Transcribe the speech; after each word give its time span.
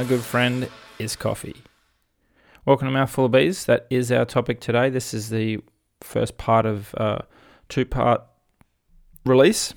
my 0.00 0.04
good 0.06 0.22
friend, 0.22 0.66
is 0.98 1.14
coffee. 1.14 1.56
Welcome 2.64 2.88
to 2.88 2.90
Mouthful 2.90 3.26
of 3.26 3.32
Bees. 3.32 3.66
That 3.66 3.86
is 3.90 4.10
our 4.10 4.24
topic 4.24 4.58
today. 4.58 4.88
This 4.88 5.12
is 5.12 5.28
the 5.28 5.58
first 6.00 6.38
part 6.38 6.64
of 6.64 6.94
a 6.94 7.26
two 7.68 7.84
part 7.84 8.22
release. 9.26 9.74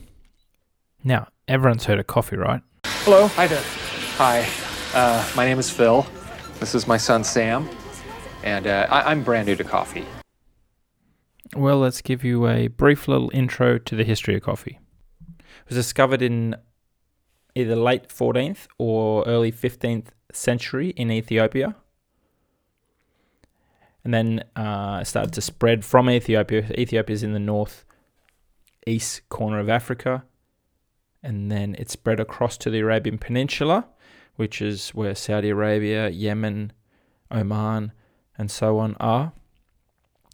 Now, 1.03 1.27
everyone's 1.49 1.83
heard 1.83 1.99
of 1.99 2.07
coffee, 2.07 2.37
right? 2.37 2.61
hello. 2.85 3.27
Hi 3.27 3.47
there. 3.47 3.61
Hi. 4.15 4.47
Uh, 4.93 5.29
my 5.35 5.43
name 5.43 5.59
is 5.59 5.69
Phil. 5.69 6.07
This 6.61 6.73
is 6.73 6.87
my 6.87 6.95
son 6.95 7.25
Sam, 7.25 7.69
and 8.45 8.65
uh, 8.65 8.87
I- 8.89 9.11
I'm 9.11 9.23
brand 9.23 9.47
new 9.47 9.57
to 9.57 9.63
coffee. 9.65 10.05
Well, 11.53 11.79
let's 11.79 12.01
give 12.01 12.23
you 12.23 12.47
a 12.47 12.67
brief 12.69 13.09
little 13.09 13.29
intro 13.33 13.77
to 13.77 13.93
the 13.93 14.05
history 14.05 14.37
of 14.37 14.43
coffee. 14.43 14.79
It 15.37 15.67
was 15.67 15.75
discovered 15.75 16.21
in 16.21 16.55
either 17.55 17.75
late 17.75 18.09
14th 18.09 18.67
or 18.77 19.23
early 19.27 19.51
15th 19.51 20.07
century 20.31 20.89
in 20.89 21.11
Ethiopia. 21.11 21.75
And 24.03 24.13
then 24.13 24.43
uh, 24.55 25.03
started 25.03 25.33
to 25.33 25.41
spread 25.41 25.85
from 25.85 26.09
Ethiopia. 26.09 26.69
Ethiopia 26.77 27.13
is 27.13 27.23
in 27.23 27.33
the 27.33 27.39
north 27.39 27.85
east 28.85 29.27
corner 29.29 29.59
of 29.59 29.69
Africa. 29.69 30.25
And 31.21 31.49
then 31.49 31.75
it 31.79 31.89
spread 31.89 32.19
across 32.19 32.57
to 32.57 32.69
the 32.69 32.79
Arabian 32.79 33.17
Peninsula, 33.17 33.87
which 34.35 34.61
is 34.61 34.89
where 34.89 35.15
Saudi 35.15 35.49
Arabia, 35.49 36.09
Yemen, 36.09 36.73
Oman, 37.31 37.93
and 38.37 38.51
so 38.51 38.77
on 38.79 38.95
are 38.99 39.31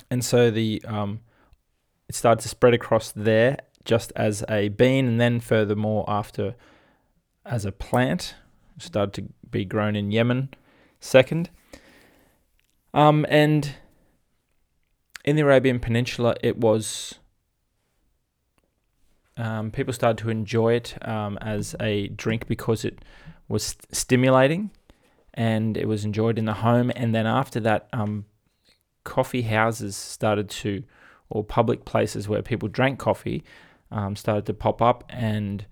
and 0.10 0.24
so 0.24 0.52
the 0.52 0.82
um, 0.86 1.22
it 2.08 2.16
started 2.16 2.42
to 2.42 2.50
spread 2.50 2.74
across 2.74 3.12
there 3.12 3.58
just 3.86 4.12
as 4.16 4.44
a 4.50 4.70
bean, 4.70 5.08
and 5.08 5.22
then 5.22 5.40
furthermore 5.40 6.06
after 6.08 6.56
as 7.50 7.66
a 7.66 7.72
plant 7.72 8.36
started 8.78 9.14
to 9.14 9.34
be 9.50 9.66
grown 9.66 9.96
in 9.96 10.12
Yemen 10.12 10.50
second. 11.00 11.50
Um, 12.94 13.26
and 13.28 13.76
in 15.26 15.36
the 15.36 15.42
Arabian 15.42 15.80
Peninsula, 15.80 16.36
it 16.42 16.58
was 16.58 17.16
um, 19.36 19.72
people 19.72 19.94
started 19.94 20.18
to 20.20 20.30
enjoy 20.30 20.74
it 20.74 20.98
um, 21.08 21.38
as 21.42 21.76
a 21.80 22.08
drink 22.10 22.48
because 22.48 22.86
it 22.86 23.00
was 23.48 23.64
st- 23.64 23.96
stimulating 23.96 24.70
and 25.34 25.78
it 25.78 25.88
was 25.88 26.06
enjoyed 26.06 26.38
in 26.38 26.46
the 26.46 26.56
home. 26.56 26.92
And 26.96 27.16
then 27.16 27.26
after 27.26 27.60
that, 27.62 27.88
um, 27.94 28.26
coffee 29.04 29.44
houses 29.44 29.96
started 29.96 30.50
to, 30.50 30.84
or 31.30 31.44
public 31.44 31.86
places 31.86 32.28
where 32.28 32.42
people 32.42 32.68
drank 32.68 33.00
coffee, 33.00 33.44
um, 33.92 34.16
started 34.16 34.46
to 34.48 34.54
pop 34.54 34.82
up, 34.82 35.04
and 35.10 35.66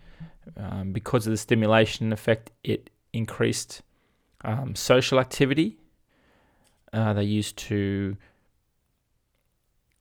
um, 0.55 0.91
because 0.91 1.27
of 1.27 1.31
the 1.31 1.37
stimulation 1.37 2.11
effect, 2.13 2.51
it 2.63 2.89
increased 3.13 3.81
um, 4.43 4.75
social 4.75 5.19
activity. 5.19 5.77
Uh, 6.93 7.13
they 7.13 7.23
used 7.23 7.57
to 7.57 8.17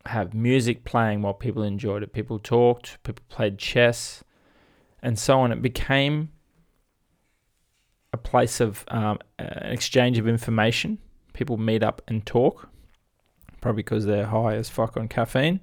have 0.07 0.35
music 0.35 0.85
playing 0.85 1.23
while 1.23 1.35
people 1.35 1.63
enjoyed 1.63 2.03
it. 2.03 2.13
People 2.13 2.39
talked, 2.39 3.03
people 3.03 3.25
played 3.29 3.59
chess, 3.59 4.23
and 5.03 5.19
so 5.19 5.41
on. 5.41 5.53
It 5.53 5.63
became 5.63 6.31
a 8.13 8.17
place 8.17 8.61
of 8.61 8.85
um, 8.89 9.19
an 9.39 9.73
exchange 9.73 10.19
of 10.19 10.29
information. 10.29 10.99
People 11.33 11.57
meet 11.57 11.83
up 11.83 12.03
and 12.09 12.25
talk 12.25 12.69
probably 13.61 13.83
because 13.83 14.07
they're 14.07 14.27
high 14.27 14.55
as 14.55 14.69
fuck 14.69 14.97
on 14.97 15.09
caffeine. 15.09 15.61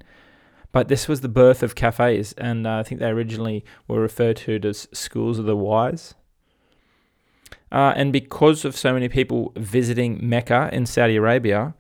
But 0.73 0.89
this 0.89 1.07
was 1.07 1.22
the 1.22 1.29
birth 1.29 1.63
of 1.63 1.75
cafes, 1.75 2.34
and 2.34 2.67
uh, 2.67 2.79
I 2.79 2.84
think 2.84 3.00
they 3.00 3.07
originally 3.07 3.63
were 3.88 4.01
referred 4.01 4.38
to 4.38 4.59
as 4.63 4.89
schools 4.91 5.39
of 5.39 5.45
the 5.45 5.56
wise. 5.56 6.16
Uh, 7.72 7.94
and 7.95 8.11
because 8.11 8.66
of 8.66 8.75
so 8.75 8.91
many 8.91 9.07
people 9.07 9.53
visiting 9.56 10.19
Mecca 10.28 10.69
in 10.73 10.85
Saudi 10.85 11.16
Arabia, 11.16 11.75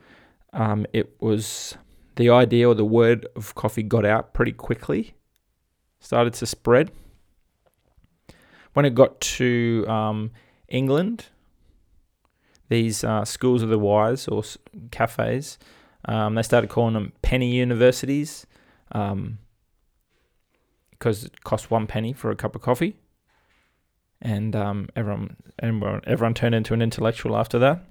um, 0.53 0.85
it 0.93 1.19
was 1.19 1.75
the 2.15 2.29
idea 2.29 2.69
or 2.69 2.75
the 2.75 2.85
word 2.85 3.27
of 3.35 3.55
coffee 3.55 3.83
got 3.83 4.05
out 4.05 4.33
pretty 4.33 4.53
quickly, 4.53 5.15
started 5.99 6.33
to 6.35 6.45
spread. 6.45 6.91
When 8.73 8.85
it 8.85 8.95
got 8.95 9.19
to 9.21 9.85
um, 9.87 10.31
England, 10.67 11.25
these 12.69 13.03
uh, 13.03 13.25
schools 13.25 13.63
of 13.63 13.69
the 13.69 13.79
wise 13.79 14.27
or 14.27 14.43
cafes 14.91 15.57
um, 16.05 16.35
they 16.35 16.41
started 16.41 16.69
calling 16.69 16.93
them 16.93 17.13
penny 17.21 17.51
universities 17.51 18.45
um, 18.93 19.39
because 20.91 21.25
it 21.25 21.43
cost 21.43 21.69
one 21.69 21.85
penny 21.85 22.13
for 22.13 22.31
a 22.31 22.35
cup 22.35 22.55
of 22.55 22.61
coffee, 22.61 22.95
and 24.21 24.55
um, 24.55 24.87
everyone, 24.95 25.35
everyone 25.59 26.01
everyone 26.07 26.33
turned 26.33 26.55
into 26.55 26.73
an 26.73 26.81
intellectual 26.81 27.35
after 27.35 27.59
that. 27.59 27.83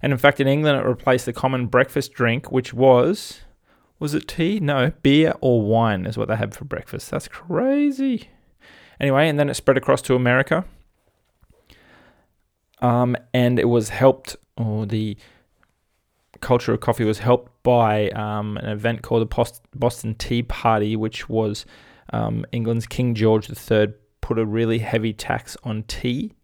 And 0.00 0.12
in 0.12 0.18
fact, 0.18 0.40
in 0.40 0.46
England, 0.46 0.78
it 0.78 0.86
replaced 0.86 1.26
the 1.26 1.32
common 1.32 1.66
breakfast 1.66 2.12
drink, 2.12 2.52
which 2.52 2.72
was 2.72 3.40
was 3.98 4.14
it 4.14 4.28
tea? 4.28 4.60
No, 4.60 4.92
beer 5.02 5.34
or 5.40 5.62
wine 5.62 6.06
is 6.06 6.16
what 6.16 6.28
they 6.28 6.36
had 6.36 6.54
for 6.54 6.64
breakfast. 6.64 7.10
That's 7.10 7.26
crazy. 7.26 8.28
Anyway, 9.00 9.28
and 9.28 9.38
then 9.38 9.48
it 9.48 9.54
spread 9.54 9.76
across 9.76 10.02
to 10.02 10.14
America. 10.14 10.64
Um, 12.80 13.16
and 13.34 13.58
it 13.58 13.68
was 13.68 13.88
helped, 13.88 14.36
or 14.56 14.86
the 14.86 15.16
culture 16.40 16.72
of 16.72 16.80
coffee 16.80 17.04
was 17.04 17.18
helped 17.18 17.50
by 17.62 18.10
um, 18.10 18.56
an 18.58 18.68
event 18.68 19.02
called 19.02 19.28
the 19.28 19.60
Boston 19.74 20.14
Tea 20.14 20.42
Party, 20.42 20.96
which 20.96 21.28
was 21.28 21.66
um, 22.12 22.44
England's 22.52 22.86
King 22.86 23.14
George 23.14 23.50
III 23.50 23.88
put 24.20 24.38
a 24.38 24.46
really 24.46 24.78
heavy 24.78 25.12
tax 25.12 25.56
on 25.64 25.82
tea. 25.84 26.34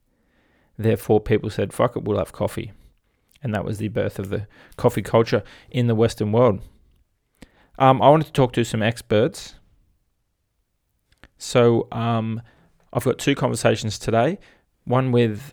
Therefore, 0.76 1.20
people 1.20 1.50
said, 1.50 1.72
fuck 1.72 1.96
it, 1.96 2.04
we'll 2.04 2.18
have 2.18 2.32
coffee. 2.32 2.72
And 3.42 3.54
that 3.54 3.64
was 3.64 3.78
the 3.78 3.88
birth 3.88 4.18
of 4.18 4.30
the 4.30 4.46
coffee 4.76 5.02
culture 5.02 5.42
in 5.70 5.86
the 5.86 5.94
Western 5.94 6.32
world. 6.32 6.62
Um, 7.78 8.00
I 8.00 8.08
wanted 8.08 8.26
to 8.26 8.32
talk 8.32 8.52
to 8.54 8.64
some 8.64 8.82
experts. 8.82 9.56
So 11.36 11.88
um, 11.92 12.40
I've 12.92 13.04
got 13.04 13.18
two 13.18 13.34
conversations 13.34 13.98
today 13.98 14.38
one 14.84 15.12
with 15.12 15.52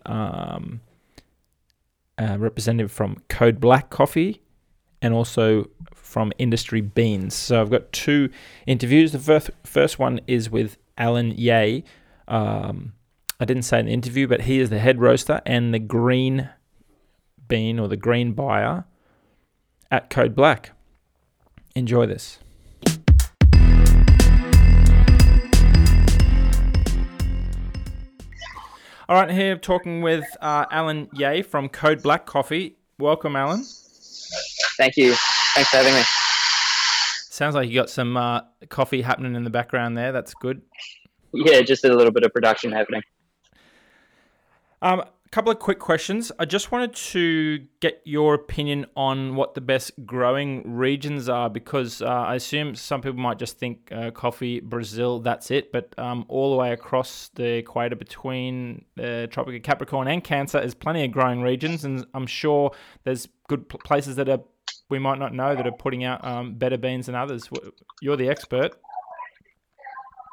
um, 2.17 2.41
representative 2.41 2.91
from 2.91 3.17
Code 3.29 3.59
Black 3.59 3.89
Coffee 3.89 4.41
and 5.01 5.13
also 5.13 5.69
from 5.93 6.31
Industry 6.37 6.81
Beans. 6.81 7.33
So 7.33 7.61
I've 7.61 7.71
got 7.71 7.91
two 7.91 8.29
interviews. 8.67 9.11
The 9.11 9.19
first, 9.19 9.49
first 9.63 9.99
one 9.99 10.19
is 10.27 10.49
with 10.49 10.77
Allen 10.97 11.33
Yeh. 11.35 11.81
Um, 12.27 12.93
I 13.39 13.45
didn't 13.45 13.63
say 13.63 13.79
in 13.79 13.87
the 13.87 13.93
interview, 13.93 14.27
but 14.27 14.41
he 14.41 14.59
is 14.59 14.69
the 14.69 14.79
head 14.79 14.99
roaster 14.99 15.41
and 15.45 15.73
the 15.73 15.79
green 15.79 16.49
bean 17.47 17.79
or 17.79 17.87
the 17.87 17.97
green 17.97 18.33
buyer 18.33 18.85
at 19.89 20.09
Code 20.09 20.35
Black. 20.35 20.71
Enjoy 21.75 22.05
this. 22.05 22.39
All 29.11 29.17
right, 29.17 29.29
here 29.29 29.57
talking 29.57 30.01
with 30.01 30.23
uh, 30.39 30.63
Allen 30.71 31.09
Yeh 31.11 31.41
from 31.41 31.67
Code 31.67 32.01
Black 32.01 32.25
Coffee. 32.25 32.77
Welcome, 32.97 33.35
Allen. 33.35 33.65
Thank 34.77 34.95
you. 34.95 35.13
Thanks 35.53 35.69
for 35.69 35.75
having 35.75 35.93
me. 35.93 36.01
Sounds 37.29 37.53
like 37.53 37.67
you 37.67 37.75
got 37.75 37.89
some 37.89 38.15
uh, 38.15 38.39
coffee 38.69 39.01
happening 39.01 39.35
in 39.35 39.43
the 39.43 39.49
background 39.49 39.97
there. 39.97 40.13
That's 40.13 40.33
good. 40.35 40.61
Yeah, 41.33 41.59
just 41.59 41.83
a 41.83 41.93
little 41.93 42.13
bit 42.13 42.23
of 42.23 42.31
production 42.31 42.71
happening. 42.71 43.01
Um, 44.81 45.03
couple 45.31 45.49
of 45.49 45.59
quick 45.59 45.79
questions. 45.79 46.29
I 46.39 46.45
just 46.45 46.73
wanted 46.73 46.93
to 46.93 47.59
get 47.79 48.01
your 48.03 48.33
opinion 48.33 48.85
on 48.97 49.35
what 49.35 49.53
the 49.53 49.61
best 49.61 49.91
growing 50.05 50.75
regions 50.75 51.29
are 51.29 51.49
because 51.49 52.01
uh, 52.01 52.05
I 52.05 52.35
assume 52.35 52.75
some 52.75 53.01
people 53.01 53.19
might 53.19 53.39
just 53.39 53.57
think 53.57 53.89
uh, 53.93 54.11
coffee, 54.11 54.59
Brazil, 54.59 55.21
that's 55.21 55.49
it. 55.49 55.71
But 55.71 55.97
um, 55.97 56.25
all 56.27 56.51
the 56.51 56.57
way 56.57 56.73
across 56.73 57.29
the 57.35 57.57
equator 57.57 57.95
between 57.95 58.83
the 58.95 59.29
Tropic 59.31 59.55
of 59.55 59.63
Capricorn 59.63 60.09
and 60.09 60.21
Cancer 60.21 60.59
is 60.59 60.75
plenty 60.75 61.05
of 61.05 61.11
growing 61.11 61.41
regions, 61.41 61.85
and 61.85 62.05
I'm 62.13 62.27
sure 62.27 62.71
there's 63.05 63.29
good 63.47 63.69
pl- 63.69 63.79
places 63.85 64.17
that 64.17 64.27
are 64.27 64.41
we 64.89 64.99
might 64.99 65.17
not 65.17 65.33
know 65.33 65.55
that 65.55 65.65
are 65.65 65.71
putting 65.71 66.03
out 66.03 66.23
um, 66.25 66.55
better 66.55 66.77
beans 66.77 67.05
than 67.05 67.15
others. 67.15 67.49
You're 68.01 68.17
the 68.17 68.27
expert. 68.27 68.73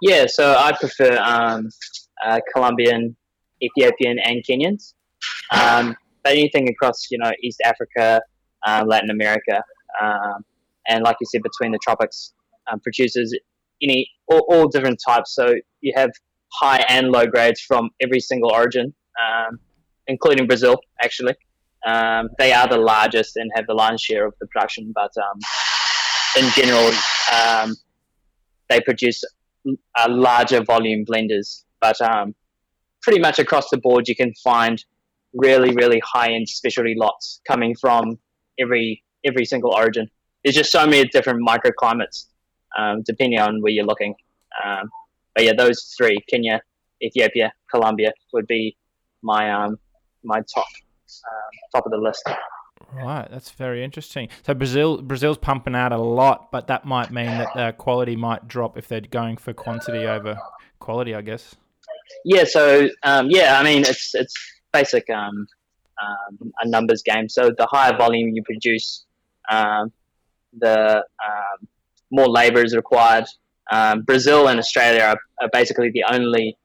Yeah, 0.03 0.27
so 0.27 0.57
I 0.57 0.73
prefer 0.73 1.17
um, 1.19 1.69
uh, 2.25 2.41
Colombian, 2.53 3.17
Ethiopian, 3.63 4.19
and 4.19 4.43
Kenyans. 4.49 4.95
Um, 5.51 5.97
but 6.23 6.33
anything 6.33 6.69
across, 6.69 7.11
you 7.11 7.19
know, 7.19 7.31
East 7.43 7.61
Africa, 7.65 8.21
uh, 8.67 8.85
Latin 8.87 9.11
America, 9.11 9.63
um, 10.01 10.45
and 10.89 11.05
like 11.05 11.17
you 11.21 11.27
said, 11.31 11.43
between 11.43 11.73
the 11.73 11.79
tropics, 11.83 12.33
um, 12.71 12.81
produces 12.81 13.37
any 13.83 14.09
all, 14.27 14.47
all 14.51 14.69
different 14.69 15.01
types. 15.07 15.35
So 15.35 15.55
you 15.81 15.93
have 15.97 16.11
high 16.53 16.85
and 16.89 17.09
low 17.09 17.27
grades 17.27 17.61
from 17.61 17.91
every 18.01 18.21
single 18.21 18.53
origin, 18.53 18.95
um, 19.23 19.59
including 20.07 20.47
Brazil, 20.47 20.79
actually. 21.03 21.35
Um, 21.87 22.29
they 22.39 22.53
are 22.53 22.69
the 22.69 22.79
largest 22.79 23.37
and 23.37 23.51
have 23.55 23.67
the 23.67 23.75
lion's 23.75 24.01
share 24.01 24.27
of 24.27 24.35
the 24.41 24.47
production, 24.47 24.93
but 24.95 25.13
in 26.37 26.51
general, 26.51 26.91
they 28.69 28.81
produce 28.81 29.23
a 29.97 30.09
larger 30.09 30.63
volume 30.63 31.05
blenders, 31.05 31.65
but 31.81 32.01
um, 32.01 32.35
pretty 33.09 33.23
much 33.23 33.39
across 33.39 33.71
the 33.71 33.79
board, 33.79 34.07
you 34.07 34.15
can 34.15 34.35
find 34.35 34.85
really, 35.33 35.75
really 35.75 35.99
high 36.05 36.31
end 36.31 36.47
specialty 36.47 36.95
lots 36.95 37.41
coming 37.49 37.75
from 37.75 38.19
every 38.61 39.03
every 39.25 39.47
single 39.47 39.75
origin. 39.75 40.07
There's 40.45 40.55
just 40.55 40.71
so 40.71 40.85
many 40.85 41.09
different 41.09 41.41
microclimates, 41.41 42.27
um, 42.79 43.03
depending 43.07 43.41
on 43.41 43.63
where 43.63 43.73
you're 43.73 43.87
looking. 43.87 44.15
Um, 44.63 44.91
but 45.35 45.45
yeah, 45.45 45.55
those 45.57 45.95
three: 45.97 46.19
Kenya, 46.29 46.61
Ethiopia, 47.03 47.51
Colombia 47.71 48.13
would 48.35 48.47
be 48.47 48.77
my 49.23 49.51
um, 49.51 49.79
my 50.23 50.43
top 50.55 50.67
um, 51.31 51.53
top 51.75 51.87
of 51.87 51.93
the 51.93 51.97
list. 51.97 52.29
Right, 52.93 53.27
that's 53.31 53.53
very 53.53 53.83
interesting. 53.83 54.29
So 54.43 54.53
Brazil 54.53 55.01
Brazil's 55.01 55.39
pumping 55.39 55.75
out 55.75 55.93
a 55.93 55.99
lot, 55.99 56.53
but 56.53 56.67
that 56.67 56.85
might 56.85 57.11
mean 57.11 57.47
that 57.55 57.79
quality 57.79 58.17
might 58.17 58.47
drop 58.49 58.77
if 58.77 58.87
they're 58.87 59.01
going 59.01 59.39
for 59.39 59.55
quantity 59.55 60.07
over 60.07 60.39
quality, 60.79 61.15
I 61.15 61.23
guess. 61.23 61.57
Yeah. 62.25 62.45
So 62.45 62.89
um, 63.03 63.29
yeah, 63.31 63.59
I 63.59 63.65
mean 63.65 63.83
it's 63.83 64.15
it's 64.15 64.35
basic 64.73 65.09
um, 65.11 65.47
um, 66.03 66.53
a 66.63 66.69
numbers 66.69 67.03
game. 67.03 67.29
So 67.29 67.51
the 67.57 67.67
higher 67.67 67.97
volume 67.97 68.31
you 68.35 68.43
produce, 68.43 69.05
um, 69.51 69.93
the 70.59 70.97
um, 70.99 71.69
more 72.11 72.29
labour 72.29 72.63
is 72.65 72.75
required. 72.75 73.25
Um, 73.71 74.03
Brazil 74.03 74.49
and 74.49 74.59
Australia 74.59 75.03
are, 75.03 75.19
are 75.43 75.51
basically 75.53 75.91
the 75.93 76.05
only 76.11 76.57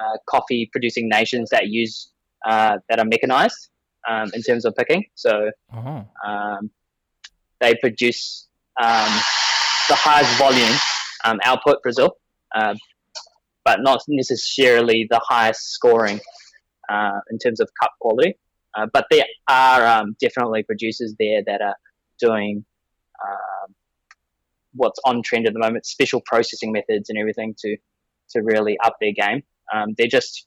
uh, 0.00 0.16
coffee 0.28 0.68
producing 0.72 1.08
nations 1.08 1.50
that 1.50 1.68
use 1.68 2.10
uh, 2.46 2.78
that 2.88 2.98
are 2.98 3.04
mechanized 3.04 3.68
um, 4.08 4.30
in 4.34 4.42
terms 4.42 4.64
of 4.64 4.74
picking. 4.74 5.04
So 5.14 5.50
um, 6.26 6.70
they 7.60 7.74
produce 7.76 8.48
um, 8.80 9.12
the 9.88 9.94
highest 9.94 10.36
volume 10.38 10.76
um, 11.24 11.38
output, 11.44 11.82
Brazil, 11.82 12.16
uh, 12.54 12.74
but 13.64 13.80
not 13.80 14.02
necessarily 14.08 15.06
the 15.10 15.20
highest 15.26 15.72
scoring 15.72 16.20
uh, 16.88 17.20
in 17.30 17.38
terms 17.38 17.60
of 17.60 17.68
cup 17.80 17.92
quality. 18.00 18.34
Uh, 18.74 18.86
but 18.92 19.06
there 19.10 19.24
are 19.48 19.86
um, 19.86 20.16
definitely 20.20 20.62
producers 20.62 21.14
there 21.18 21.42
that 21.46 21.60
are 21.60 21.76
doing 22.18 22.64
um, 23.22 23.74
what's 24.74 24.98
on 25.04 25.22
trend 25.22 25.46
at 25.46 25.52
the 25.52 25.58
moment, 25.58 25.86
special 25.86 26.22
processing 26.24 26.72
methods 26.72 27.10
and 27.10 27.18
everything 27.18 27.54
to 27.58 27.76
to 28.30 28.40
really 28.40 28.78
up 28.82 28.96
their 29.00 29.12
game. 29.12 29.42
Um, 29.72 29.94
they're 29.98 30.06
just 30.06 30.46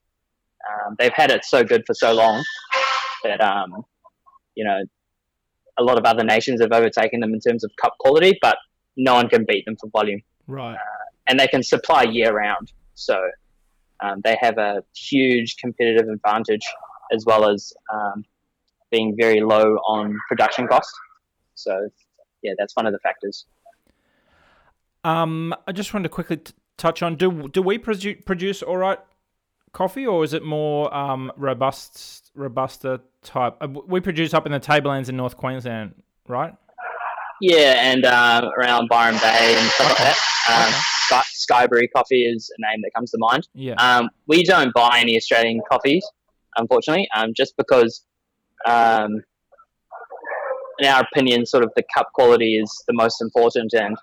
um, 0.67 0.95
they've 0.97 1.13
had 1.13 1.31
it 1.31 1.45
so 1.45 1.63
good 1.63 1.83
for 1.85 1.93
so 1.93 2.13
long 2.13 2.43
that 3.23 3.41
um, 3.41 3.85
you 4.55 4.63
know 4.63 4.79
a 5.77 5.83
lot 5.83 5.97
of 5.97 6.05
other 6.05 6.23
nations 6.23 6.61
have 6.61 6.71
overtaken 6.71 7.19
them 7.19 7.33
in 7.33 7.39
terms 7.39 7.63
of 7.63 7.71
cup 7.81 7.93
quality, 7.99 8.37
but 8.41 8.57
no 8.97 9.13
one 9.13 9.27
can 9.27 9.45
beat 9.47 9.65
them 9.65 9.75
for 9.79 9.89
volume, 9.89 10.21
right. 10.47 10.77
and 11.27 11.39
they 11.39 11.47
can 11.47 11.61
supply 11.61 12.03
year 12.03 12.33
round. 12.33 12.71
So 12.95 13.19
um, 14.03 14.21
they 14.23 14.37
have 14.41 14.57
a 14.57 14.83
huge 14.95 15.57
competitive 15.57 16.09
advantage, 16.09 16.63
as 17.13 17.25
well 17.25 17.49
as 17.49 17.71
um, 17.93 18.23
being 18.91 19.15
very 19.19 19.41
low 19.41 19.75
on 19.87 20.17
production 20.27 20.67
cost. 20.67 20.91
So 21.53 21.89
yeah, 22.41 22.53
that's 22.57 22.75
one 22.75 22.85
of 22.85 22.93
the 22.93 22.99
factors. 22.99 23.45
Um, 25.03 25.53
I 25.67 25.71
just 25.71 25.93
wanted 25.93 26.03
to 26.03 26.09
quickly 26.09 26.37
t- 26.37 26.53
touch 26.77 27.03
on 27.03 27.15
do 27.15 27.47
do 27.49 27.61
we 27.61 27.77
produce 27.77 28.17
produce 28.25 28.63
all 28.63 28.77
right 28.77 28.99
coffee, 29.71 30.07
or 30.07 30.23
is 30.23 30.33
it 30.33 30.41
more 30.41 30.91
um, 30.95 31.31
robust, 31.37 32.31
robusta 32.33 33.01
type? 33.21 33.57
Uh, 33.61 33.67
we 33.67 33.99
produce 33.99 34.33
up 34.33 34.47
in 34.47 34.51
the 34.51 34.59
Tablelands 34.59 35.09
in 35.09 35.17
North 35.17 35.37
Queensland, 35.37 35.93
right? 36.27 36.55
Yeah, 37.41 37.91
and 37.91 38.05
uh, 38.05 38.49
around 38.57 38.87
Byron 38.87 39.17
Bay 39.17 39.55
and 39.55 39.69
stuff 39.71 39.89
like 39.89 39.97
that. 39.97 40.17
Um, 40.49 40.94
Sky, 41.05 41.23
Skybury 41.33 41.87
coffee 41.95 42.23
is 42.23 42.51
a 42.57 42.61
name 42.61 42.81
that 42.83 42.91
comes 42.95 43.11
to 43.11 43.17
mind. 43.19 43.47
Yeah. 43.53 43.75
Um, 43.75 44.09
we 44.27 44.43
don't 44.43 44.73
buy 44.73 44.99
any 44.99 45.15
Australian 45.17 45.61
coffees, 45.69 46.05
unfortunately, 46.57 47.07
um, 47.15 47.33
just 47.35 47.55
because, 47.57 48.05
um, 48.67 49.21
in 50.79 50.87
our 50.87 51.01
opinion, 51.01 51.45
sort 51.45 51.63
of 51.63 51.71
the 51.75 51.83
cup 51.95 52.07
quality 52.13 52.57
is 52.57 52.83
the 52.87 52.93
most 52.93 53.21
important, 53.21 53.73
and 53.73 53.97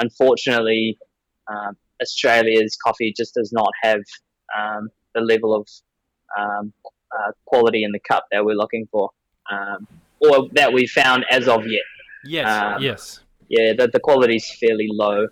unfortunately, 0.00 0.98
um, 1.48 1.76
Australia's 2.02 2.76
coffee 2.84 3.14
just 3.16 3.34
does 3.34 3.52
not 3.52 3.70
have 3.82 4.00
um, 4.58 4.88
the 5.14 5.20
level 5.20 5.54
of 5.54 5.68
um, 6.38 6.72
uh, 6.86 7.32
quality 7.46 7.84
in 7.84 7.92
the 7.92 8.00
cup 8.00 8.24
that 8.32 8.44
we're 8.44 8.56
looking 8.56 8.86
for, 8.90 9.10
um, 9.50 9.86
or 10.20 10.48
that 10.52 10.72
we 10.72 10.86
found 10.86 11.24
as 11.30 11.48
of 11.48 11.66
yet 11.66 11.82
yes. 12.28 12.46
um, 12.46 12.82
yes. 12.82 13.20
yeah, 13.48 13.72
the, 13.76 13.88
the 13.92 14.00
quality 14.00 14.36
is 14.36 14.50
fairly 14.58 14.88
low 14.90 15.26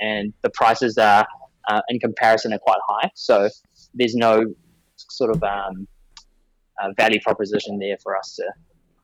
and 0.00 0.32
the 0.42 0.50
prices 0.50 0.98
are, 0.98 1.26
uh, 1.68 1.80
in 1.88 1.98
comparison, 2.00 2.52
are 2.52 2.58
quite 2.58 2.78
high. 2.88 3.10
So 3.14 3.48
there's 3.94 4.14
no 4.14 4.44
sort 4.96 5.30
of 5.34 5.42
um, 5.42 5.86
uh, 6.82 6.88
value 6.96 7.20
proposition 7.22 7.78
there 7.78 7.96
for 8.02 8.16
us 8.16 8.36
to 8.36 8.44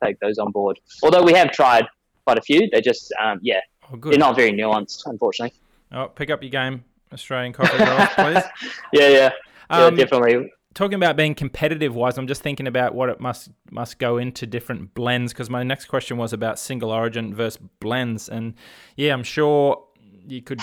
take 0.03 0.19
those 0.19 0.37
on 0.37 0.51
board. 0.51 0.79
Although 1.03 1.23
we 1.23 1.33
have 1.33 1.51
tried 1.51 1.85
quite 2.25 2.37
a 2.37 2.41
few, 2.41 2.67
they're 2.71 2.81
just, 2.81 3.11
um, 3.23 3.39
yeah, 3.41 3.59
Oh, 3.91 3.97
they're 4.09 4.19
not 4.19 4.35
very 4.35 4.51
nuanced, 4.51 5.03
unfortunately. 5.05 5.57
Oh, 5.93 6.07
pick 6.07 6.29
up 6.29 6.43
your 6.43 6.49
game, 6.49 6.83
Australian 7.13 7.53
coffee 7.53 7.77
girls, 7.77 8.09
please. 8.15 8.43
Yeah, 8.93 9.07
yeah, 9.07 9.29
yeah, 9.69 9.77
Um, 9.85 9.95
definitely. 9.95 10.51
talking 10.73 10.95
about 10.95 11.15
being 11.15 11.33
competitive 11.33 11.95
wise, 11.95 12.17
I'm 12.17 12.27
just 12.27 12.41
thinking 12.41 12.67
about 12.67 12.93
what 12.93 13.07
it 13.09 13.21
must 13.21 13.49
must 13.71 13.97
go 13.97 14.17
into 14.17 14.45
different 14.45 14.93
blends 14.93 15.31
because 15.31 15.49
my 15.49 15.63
next 15.63 15.85
question 15.85 16.17
was 16.17 16.33
about 16.33 16.59
single 16.59 16.91
origin 16.91 17.33
versus 17.33 17.61
blends, 17.79 18.27
and 18.27 18.55
yeah, 18.97 19.13
I'm 19.13 19.23
sure 19.23 19.85
you 20.27 20.41
could 20.41 20.59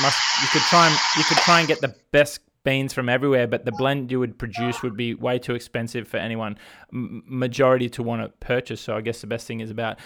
must 0.00 0.18
you 0.42 0.48
could 0.52 0.62
try 0.62 0.86
and 0.88 0.98
you 1.16 1.24
could 1.24 1.38
try 1.38 1.58
and 1.60 1.68
get 1.68 1.80
the 1.80 1.94
best 2.12 2.40
beans 2.64 2.92
from 2.92 3.08
everywhere, 3.08 3.46
but 3.46 3.64
the 3.64 3.72
blend 3.72 4.10
you 4.10 4.18
would 4.18 4.38
produce 4.38 4.82
would 4.82 4.96
be 4.96 5.14
way 5.14 5.38
too 5.38 5.54
expensive 5.54 6.06
for 6.06 6.18
anyone 6.18 6.58
majority 6.90 7.88
to 7.88 8.02
want 8.02 8.22
to 8.22 8.28
purchase. 8.46 8.80
So 8.80 8.96
I 8.96 9.00
guess 9.00 9.20
the 9.20 9.26
best 9.26 9.46
thing 9.46 9.60
is 9.60 9.70
about 9.70 9.98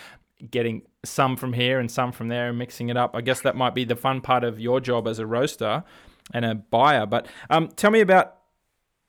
getting 0.51 0.83
some 1.05 1.37
from 1.37 1.53
here 1.53 1.79
and 1.79 1.91
some 1.91 2.13
from 2.13 2.29
there 2.29 2.49
and 2.49 2.59
mixing 2.59 2.89
it 2.89 2.97
up. 2.97 3.15
I 3.15 3.21
guess 3.21 3.41
that 3.43 3.57
might 3.57 3.75
be 3.75 3.85
the 3.85 3.97
fun 3.97 4.21
part 4.21 4.45
of 4.45 4.61
your 4.61 4.81
job 4.81 5.09
as 5.09 5.19
a 5.19 5.27
roaster 5.27 5.85
and 6.33 6.45
a 6.45 6.55
buyer. 6.55 7.07
But 7.07 7.27
um, 7.51 7.69
tell 7.69 7.91
me 7.91 8.01
about 8.01 8.37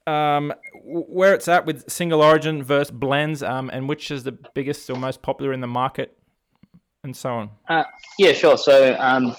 um, 0.08 0.54
where 0.84 1.34
it's 1.34 1.48
at 1.48 1.66
with 1.66 1.90
single 1.90 2.22
origin 2.22 2.64
versus 2.64 2.92
blends, 2.92 3.42
um, 3.42 3.70
and 3.72 3.88
which 3.88 4.12
is 4.12 4.24
the 4.24 4.32
biggest 4.32 4.90
or 4.90 4.98
most 4.98 5.22
popular 5.22 5.54
in 5.54 5.62
the 5.62 5.68
market, 5.68 6.18
and 7.04 7.16
so 7.16 7.34
on. 7.34 7.50
Uh, 7.68 7.84
yeah, 8.20 8.34
sure. 8.34 8.58
So 8.58 8.98
um, 9.00 9.36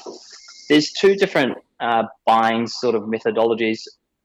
there's 0.68 0.92
two 0.92 1.14
different 1.16 1.58
uh, 1.80 2.04
buying 2.26 2.66
sort 2.66 2.94
of 2.94 3.02
methodologies 3.02 3.80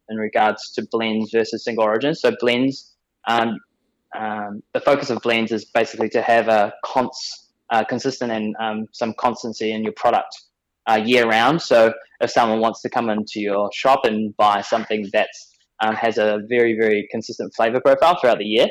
in 0.10 0.18
regards 0.18 0.72
to 0.74 0.88
blends 0.92 1.32
versus 1.32 1.64
single 1.64 1.84
origins. 1.84 2.22
So 2.22 2.36
blends, 2.40 2.96
um, 3.28 3.58
um, 4.18 4.64
the 4.74 4.80
focus 4.80 5.10
of 5.10 5.22
blends 5.22 5.52
is 5.52 5.66
basically 5.66 6.10
to 6.10 6.22
have 6.22 6.48
a 6.48 6.74
cons, 6.84 7.50
uh, 7.70 7.84
consistent 7.84 8.32
and 8.32 8.56
um, 8.60 8.88
some 8.92 9.14
constancy 9.20 9.72
in 9.72 9.84
your 9.84 9.94
product 9.94 10.36
uh, 10.90 11.00
year 11.04 11.28
round. 11.28 11.62
So 11.62 11.94
if 12.22 12.32
someone 12.32 12.60
wants 12.60 12.82
to 12.82 12.90
come 12.90 13.10
into 13.10 13.40
your 13.40 13.70
shop 13.74 14.06
and 14.06 14.36
buy 14.38 14.62
something 14.62 15.08
that 15.14 15.30
um, 15.82 15.96
has 15.96 16.18
a 16.18 16.40
very 16.50 16.76
very 16.76 17.08
consistent 17.12 17.54
flavor 17.56 17.80
profile 17.80 18.18
throughout 18.20 18.40
the 18.40 18.46
year, 18.46 18.68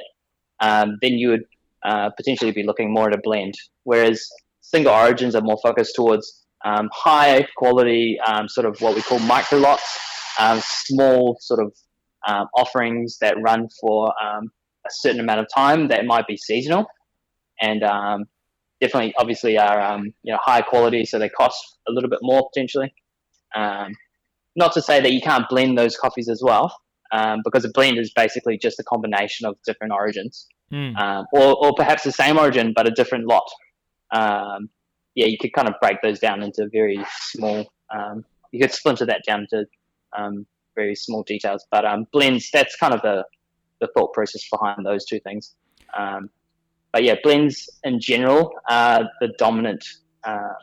um, 0.60 0.98
then 1.00 1.12
you 1.12 1.28
would 1.28 1.44
uh, 1.84 2.10
potentially 2.10 2.50
be 2.50 2.64
looking 2.64 2.92
more 2.92 3.08
at 3.08 3.14
a 3.14 3.20
blend. 3.22 3.54
Whereas 3.84 4.28
single 4.60 4.92
origins 4.92 5.34
are 5.34 5.40
more 5.40 5.58
focused 5.62 5.94
towards 5.94 6.44
um, 6.64 6.88
high 6.92 7.46
quality, 7.56 8.18
um, 8.26 8.48
sort 8.48 8.66
of 8.66 8.80
what 8.80 8.94
we 8.94 9.02
call 9.02 9.18
micro 9.20 9.58
lots, 9.58 9.98
um, 10.38 10.60
small 10.62 11.36
sort 11.40 11.60
of 11.60 11.72
um, 12.26 12.46
offerings 12.54 13.18
that 13.20 13.36
run 13.40 13.68
for 13.80 14.12
um, 14.22 14.50
a 14.86 14.90
certain 14.90 15.20
amount 15.20 15.40
of 15.40 15.46
time 15.54 15.88
that 15.88 16.04
might 16.04 16.26
be 16.26 16.36
seasonal, 16.36 16.86
and 17.60 17.82
um, 17.82 18.24
definitely, 18.80 19.14
obviously, 19.18 19.58
are 19.58 19.80
um, 19.80 20.12
you 20.22 20.32
know 20.32 20.38
high 20.42 20.62
quality, 20.62 21.04
so 21.04 21.18
they 21.18 21.28
cost 21.28 21.78
a 21.88 21.92
little 21.92 22.10
bit 22.10 22.20
more 22.22 22.48
potentially. 22.52 22.92
Um, 23.54 23.92
not 24.56 24.72
to 24.72 24.82
say 24.82 25.00
that 25.00 25.12
you 25.12 25.20
can't 25.20 25.48
blend 25.48 25.78
those 25.78 25.96
coffees 25.96 26.28
as 26.28 26.42
well, 26.44 26.74
um, 27.12 27.40
because 27.44 27.64
a 27.64 27.70
blend 27.70 27.98
is 27.98 28.12
basically 28.14 28.58
just 28.58 28.78
a 28.80 28.84
combination 28.84 29.46
of 29.46 29.56
different 29.64 29.92
origins 29.92 30.46
um, 30.96 31.26
or, 31.32 31.56
or 31.64 31.72
perhaps 31.74 32.04
the 32.04 32.12
same 32.12 32.38
origin 32.38 32.72
but 32.74 32.86
a 32.86 32.90
different 32.90 33.26
lot. 33.26 33.44
Um, 34.12 34.70
yeah, 35.18 35.26
you 35.26 35.36
could 35.36 35.52
kind 35.52 35.68
of 35.68 35.74
break 35.80 36.00
those 36.00 36.20
down 36.20 36.42
into 36.42 36.68
very 36.68 37.04
small. 37.32 37.66
Um, 37.90 38.24
you 38.52 38.60
could 38.60 38.72
splinter 38.72 39.04
that 39.06 39.22
down 39.26 39.48
to 39.50 39.64
um, 40.16 40.46
very 40.76 40.94
small 40.94 41.24
details. 41.24 41.66
But 41.72 41.84
um, 41.84 42.06
blends, 42.12 42.50
that's 42.52 42.76
kind 42.76 42.94
of 42.94 43.02
the, 43.02 43.24
the 43.80 43.88
thought 43.94 44.12
process 44.12 44.48
behind 44.48 44.86
those 44.86 45.04
two 45.04 45.18
things. 45.20 45.56
Um, 45.98 46.30
but 46.92 47.02
yeah, 47.02 47.16
blends 47.24 47.68
in 47.82 47.98
general 48.00 48.52
are 48.70 49.10
the 49.20 49.30
dominant 49.38 49.84
um, 50.22 50.56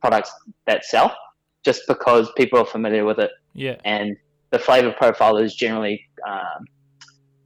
products 0.00 0.32
that 0.66 0.84
sell, 0.84 1.16
just 1.64 1.82
because 1.86 2.32
people 2.36 2.58
are 2.58 2.66
familiar 2.66 3.04
with 3.04 3.20
it 3.20 3.30
Yeah. 3.54 3.76
and 3.84 4.16
the 4.50 4.58
flavor 4.58 4.92
profile 4.92 5.36
is 5.38 5.54
generally 5.54 6.04
um, 6.28 6.66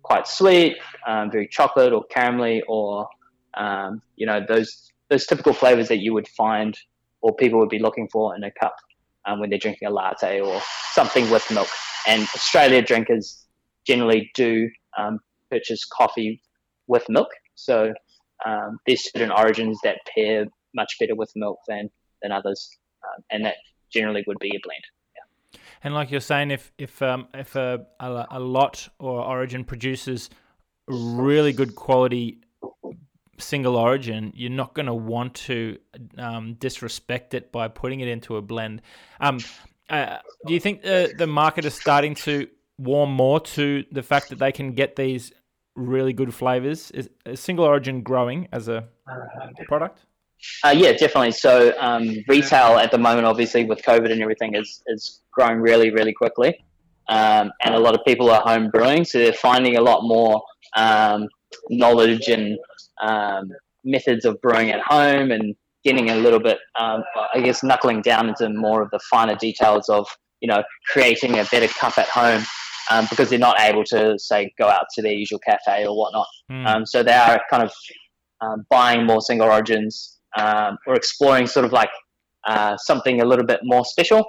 quite 0.02 0.26
sweet, 0.26 0.78
um, 1.06 1.30
very 1.30 1.46
chocolate 1.46 1.92
or 1.92 2.04
caramelly, 2.14 2.62
or 2.68 3.06
um, 3.54 4.00
you 4.16 4.26
know 4.26 4.40
those 4.48 4.92
those 5.10 5.26
typical 5.26 5.52
flavors 5.52 5.88
that 5.88 5.98
you 5.98 6.12
would 6.12 6.28
find 6.28 6.76
or 7.22 7.34
people 7.34 7.58
would 7.58 7.68
be 7.68 7.78
looking 7.78 8.08
for 8.10 8.34
in 8.36 8.44
a 8.44 8.50
cup 8.50 8.76
um, 9.26 9.40
when 9.40 9.50
they're 9.50 9.58
drinking 9.58 9.88
a 9.88 9.90
latte 9.90 10.40
or 10.40 10.60
something 10.92 11.28
with 11.30 11.48
milk. 11.50 11.68
And 12.06 12.22
Australia 12.34 12.82
drinkers 12.82 13.44
generally 13.86 14.30
do 14.34 14.68
um, 14.96 15.18
purchase 15.50 15.84
coffee 15.84 16.40
with 16.86 17.04
milk. 17.08 17.28
So 17.54 17.92
um, 18.44 18.78
there's 18.86 19.10
certain 19.10 19.30
origins 19.30 19.78
that 19.82 19.98
pair 20.14 20.46
much 20.74 20.96
better 21.00 21.14
with 21.14 21.32
milk 21.34 21.58
than 21.66 21.90
than 22.22 22.32
others, 22.32 22.70
um, 23.04 23.24
and 23.30 23.44
that 23.44 23.56
generally 23.92 24.24
would 24.26 24.38
be 24.38 24.48
a 24.48 24.60
blend. 24.62 24.82
And 25.82 25.94
like 25.94 26.10
you're 26.10 26.20
saying, 26.20 26.50
if 26.50 26.72
if 26.78 27.00
um, 27.02 27.28
if 27.34 27.54
a, 27.54 27.86
a, 28.00 28.26
a 28.30 28.40
lot 28.40 28.88
or 28.98 29.22
origin 29.22 29.64
produces 29.64 30.30
really 30.88 31.52
good 31.52 31.74
quality 31.74 32.40
single 33.38 33.76
origin, 33.76 34.32
you're 34.34 34.50
not 34.50 34.74
going 34.74 34.86
to 34.86 34.94
want 34.94 35.34
to 35.34 35.78
um, 36.18 36.54
disrespect 36.54 37.34
it 37.34 37.52
by 37.52 37.68
putting 37.68 38.00
it 38.00 38.08
into 38.08 38.36
a 38.36 38.42
blend. 38.42 38.82
Um, 39.20 39.38
uh, 39.88 40.18
do 40.46 40.52
you 40.52 40.60
think 40.60 40.84
uh, 40.84 41.08
the 41.16 41.26
market 41.26 41.64
is 41.64 41.74
starting 41.74 42.14
to 42.14 42.48
warm 42.78 43.10
more 43.12 43.40
to 43.40 43.84
the 43.92 44.02
fact 44.02 44.30
that 44.30 44.38
they 44.38 44.52
can 44.52 44.72
get 44.72 44.96
these 44.96 45.32
really 45.74 46.12
good 46.12 46.34
flavors? 46.34 46.90
Is, 46.90 47.08
is 47.24 47.40
single 47.40 47.64
origin 47.64 48.02
growing 48.02 48.48
as 48.52 48.68
a 48.68 48.88
product? 49.66 50.00
Uh, 50.64 50.74
yeah, 50.76 50.92
definitely. 50.92 51.32
So 51.32 51.74
um, 51.78 52.16
retail 52.28 52.78
at 52.78 52.90
the 52.90 52.98
moment, 52.98 53.26
obviously 53.26 53.64
with 53.64 53.82
COVID 53.82 54.12
and 54.12 54.20
everything, 54.20 54.54
is 54.54 54.82
is 54.86 55.22
growing 55.32 55.60
really, 55.60 55.90
really 55.90 56.12
quickly. 56.12 56.58
Um, 57.08 57.52
and 57.64 57.74
a 57.74 57.78
lot 57.78 57.94
of 57.94 58.04
people 58.04 58.30
are 58.30 58.42
home 58.42 58.70
brewing, 58.70 59.04
so 59.04 59.18
they're 59.18 59.32
finding 59.32 59.76
a 59.76 59.80
lot 59.80 60.02
more 60.02 60.42
um, 60.76 61.28
knowledge 61.70 62.28
and 62.28 62.58
um, 63.02 63.50
methods 63.84 64.24
of 64.24 64.40
brewing 64.40 64.70
at 64.70 64.80
home 64.80 65.30
and 65.30 65.54
getting 65.84 66.10
a 66.10 66.16
little 66.16 66.40
bit, 66.40 66.58
um, 66.78 67.02
I 67.32 67.40
guess, 67.40 67.62
knuckling 67.62 68.02
down 68.02 68.28
into 68.28 68.48
more 68.50 68.82
of 68.82 68.90
the 68.90 68.98
finer 69.10 69.36
details 69.36 69.88
of, 69.88 70.06
you 70.40 70.48
know, 70.48 70.62
creating 70.88 71.38
a 71.38 71.44
better 71.44 71.68
cup 71.68 71.96
at 71.96 72.08
home 72.08 72.42
um, 72.90 73.06
because 73.08 73.30
they're 73.30 73.38
not 73.38 73.60
able 73.60 73.84
to, 73.84 74.18
say, 74.18 74.52
go 74.58 74.68
out 74.68 74.86
to 74.94 75.02
their 75.02 75.12
usual 75.12 75.38
cafe 75.38 75.86
or 75.86 75.96
whatnot. 75.96 76.26
Mm. 76.50 76.86
so 76.86 77.02
they 77.02 77.12
are 77.12 77.40
kind 77.50 77.62
of 77.62 77.72
um, 78.40 78.66
buying 78.68 79.06
more 79.06 79.20
single 79.20 79.48
origins 79.48 80.18
um, 80.36 80.76
or 80.86 80.94
exploring 80.94 81.46
sort 81.46 81.64
of 81.64 81.72
like 81.72 81.90
uh, 82.46 82.76
something 82.76 83.20
a 83.20 83.24
little 83.24 83.44
bit 83.44 83.60
more 83.62 83.84
special 83.84 84.24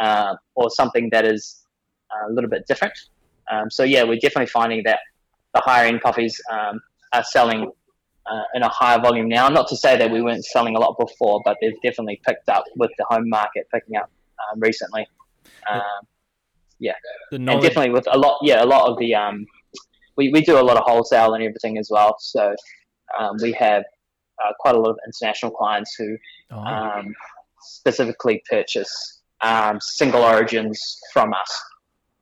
uh, 0.00 0.34
or 0.54 0.70
something 0.70 1.08
that 1.10 1.24
is 1.24 1.64
a 2.28 2.32
little 2.32 2.50
bit 2.50 2.66
different. 2.66 2.94
Um, 3.50 3.70
so 3.70 3.82
yeah, 3.82 4.02
we're 4.04 4.18
definitely 4.18 4.46
finding 4.46 4.82
that 4.84 5.00
the 5.54 5.60
higher 5.60 5.86
end 5.86 6.02
coffees 6.02 6.40
um, 6.50 6.80
are 7.12 7.24
selling 7.24 7.70
uh, 8.26 8.42
in 8.54 8.62
a 8.62 8.68
higher 8.68 9.00
volume 9.00 9.28
now. 9.28 9.48
Not 9.48 9.68
to 9.68 9.76
say 9.76 9.96
that 9.96 10.10
we 10.10 10.22
weren't 10.22 10.44
selling 10.44 10.76
a 10.76 10.80
lot 10.80 10.96
before, 10.98 11.40
but 11.44 11.56
they've 11.60 11.80
definitely 11.82 12.20
picked 12.26 12.48
up 12.48 12.64
with 12.76 12.90
the 12.98 13.04
home 13.08 13.28
market 13.28 13.66
picking 13.72 13.96
up 13.96 14.10
um, 14.52 14.60
recently. 14.60 15.06
Um, 15.70 15.82
yeah, 16.78 16.94
and 17.30 17.46
definitely 17.46 17.90
with 17.90 18.06
a 18.10 18.18
lot. 18.18 18.38
Yeah, 18.42 18.62
a 18.62 18.66
lot 18.66 18.90
of 18.90 18.98
the 18.98 19.14
um, 19.14 19.46
we 20.16 20.30
we 20.30 20.42
do 20.42 20.58
a 20.58 20.62
lot 20.62 20.76
of 20.76 20.84
wholesale 20.84 21.34
and 21.34 21.42
everything 21.42 21.78
as 21.78 21.88
well. 21.90 22.16
So 22.18 22.54
um, 23.18 23.36
we 23.40 23.52
have 23.52 23.84
uh, 24.44 24.52
quite 24.58 24.74
a 24.74 24.78
lot 24.78 24.90
of 24.90 24.98
international 25.06 25.52
clients 25.52 25.94
who 25.94 26.16
oh. 26.50 26.58
um, 26.58 27.14
specifically 27.60 28.42
purchase 28.50 29.22
um, 29.40 29.78
single 29.80 30.22
origins 30.22 30.98
from 31.12 31.32
us, 31.32 31.62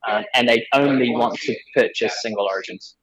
um, 0.09 0.25
and 0.35 0.49
they 0.49 0.67
only 0.75 1.11
want 1.11 1.39
to 1.41 1.57
purchase 1.75 2.21
single 2.23 2.47
origins. 2.51 2.97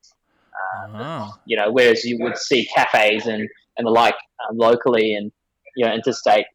Oh. 0.94 1.34
You 1.46 1.58
know, 1.58 1.72
whereas 1.72 2.04
you 2.04 2.18
would 2.22 2.38
see 2.38 2.68
cafes 2.76 3.26
and, 3.26 3.48
and 3.78 3.88
the 3.88 3.92
like 3.92 4.16
um, 4.50 4.58
locally 4.58 5.14
and 5.14 5.32
you 5.76 5.86
know 5.86 5.94
interstate 5.94 6.46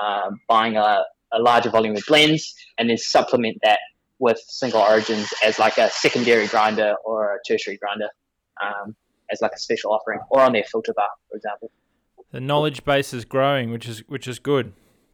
um, 0.00 0.40
buying 0.48 0.76
a, 0.76 1.04
a 1.32 1.38
larger 1.40 1.70
volume 1.70 1.96
of 1.96 2.02
blends 2.06 2.54
and 2.78 2.90
then 2.90 2.98
supplement 2.98 3.58
that 3.62 3.78
with 4.18 4.38
single 4.48 4.80
origins 4.80 5.32
as 5.44 5.58
like 5.58 5.78
a 5.78 5.90
secondary 5.90 6.46
grinder 6.46 6.94
or 7.04 7.34
a 7.34 7.38
tertiary 7.46 7.76
grinder 7.76 8.08
um, 8.62 8.94
as 9.30 9.40
like 9.40 9.52
a 9.52 9.58
special 9.58 9.92
offering 9.92 10.20
or 10.30 10.40
on 10.40 10.52
their 10.52 10.64
filter 10.64 10.92
bar, 10.94 11.08
for 11.30 11.36
example. 11.36 11.70
The 12.30 12.40
knowledge 12.40 12.84
base 12.84 13.12
is 13.12 13.24
growing, 13.24 13.70
which 13.70 13.88
is 13.88 14.00
which 14.08 14.26
is 14.26 14.38
good. 14.38 14.72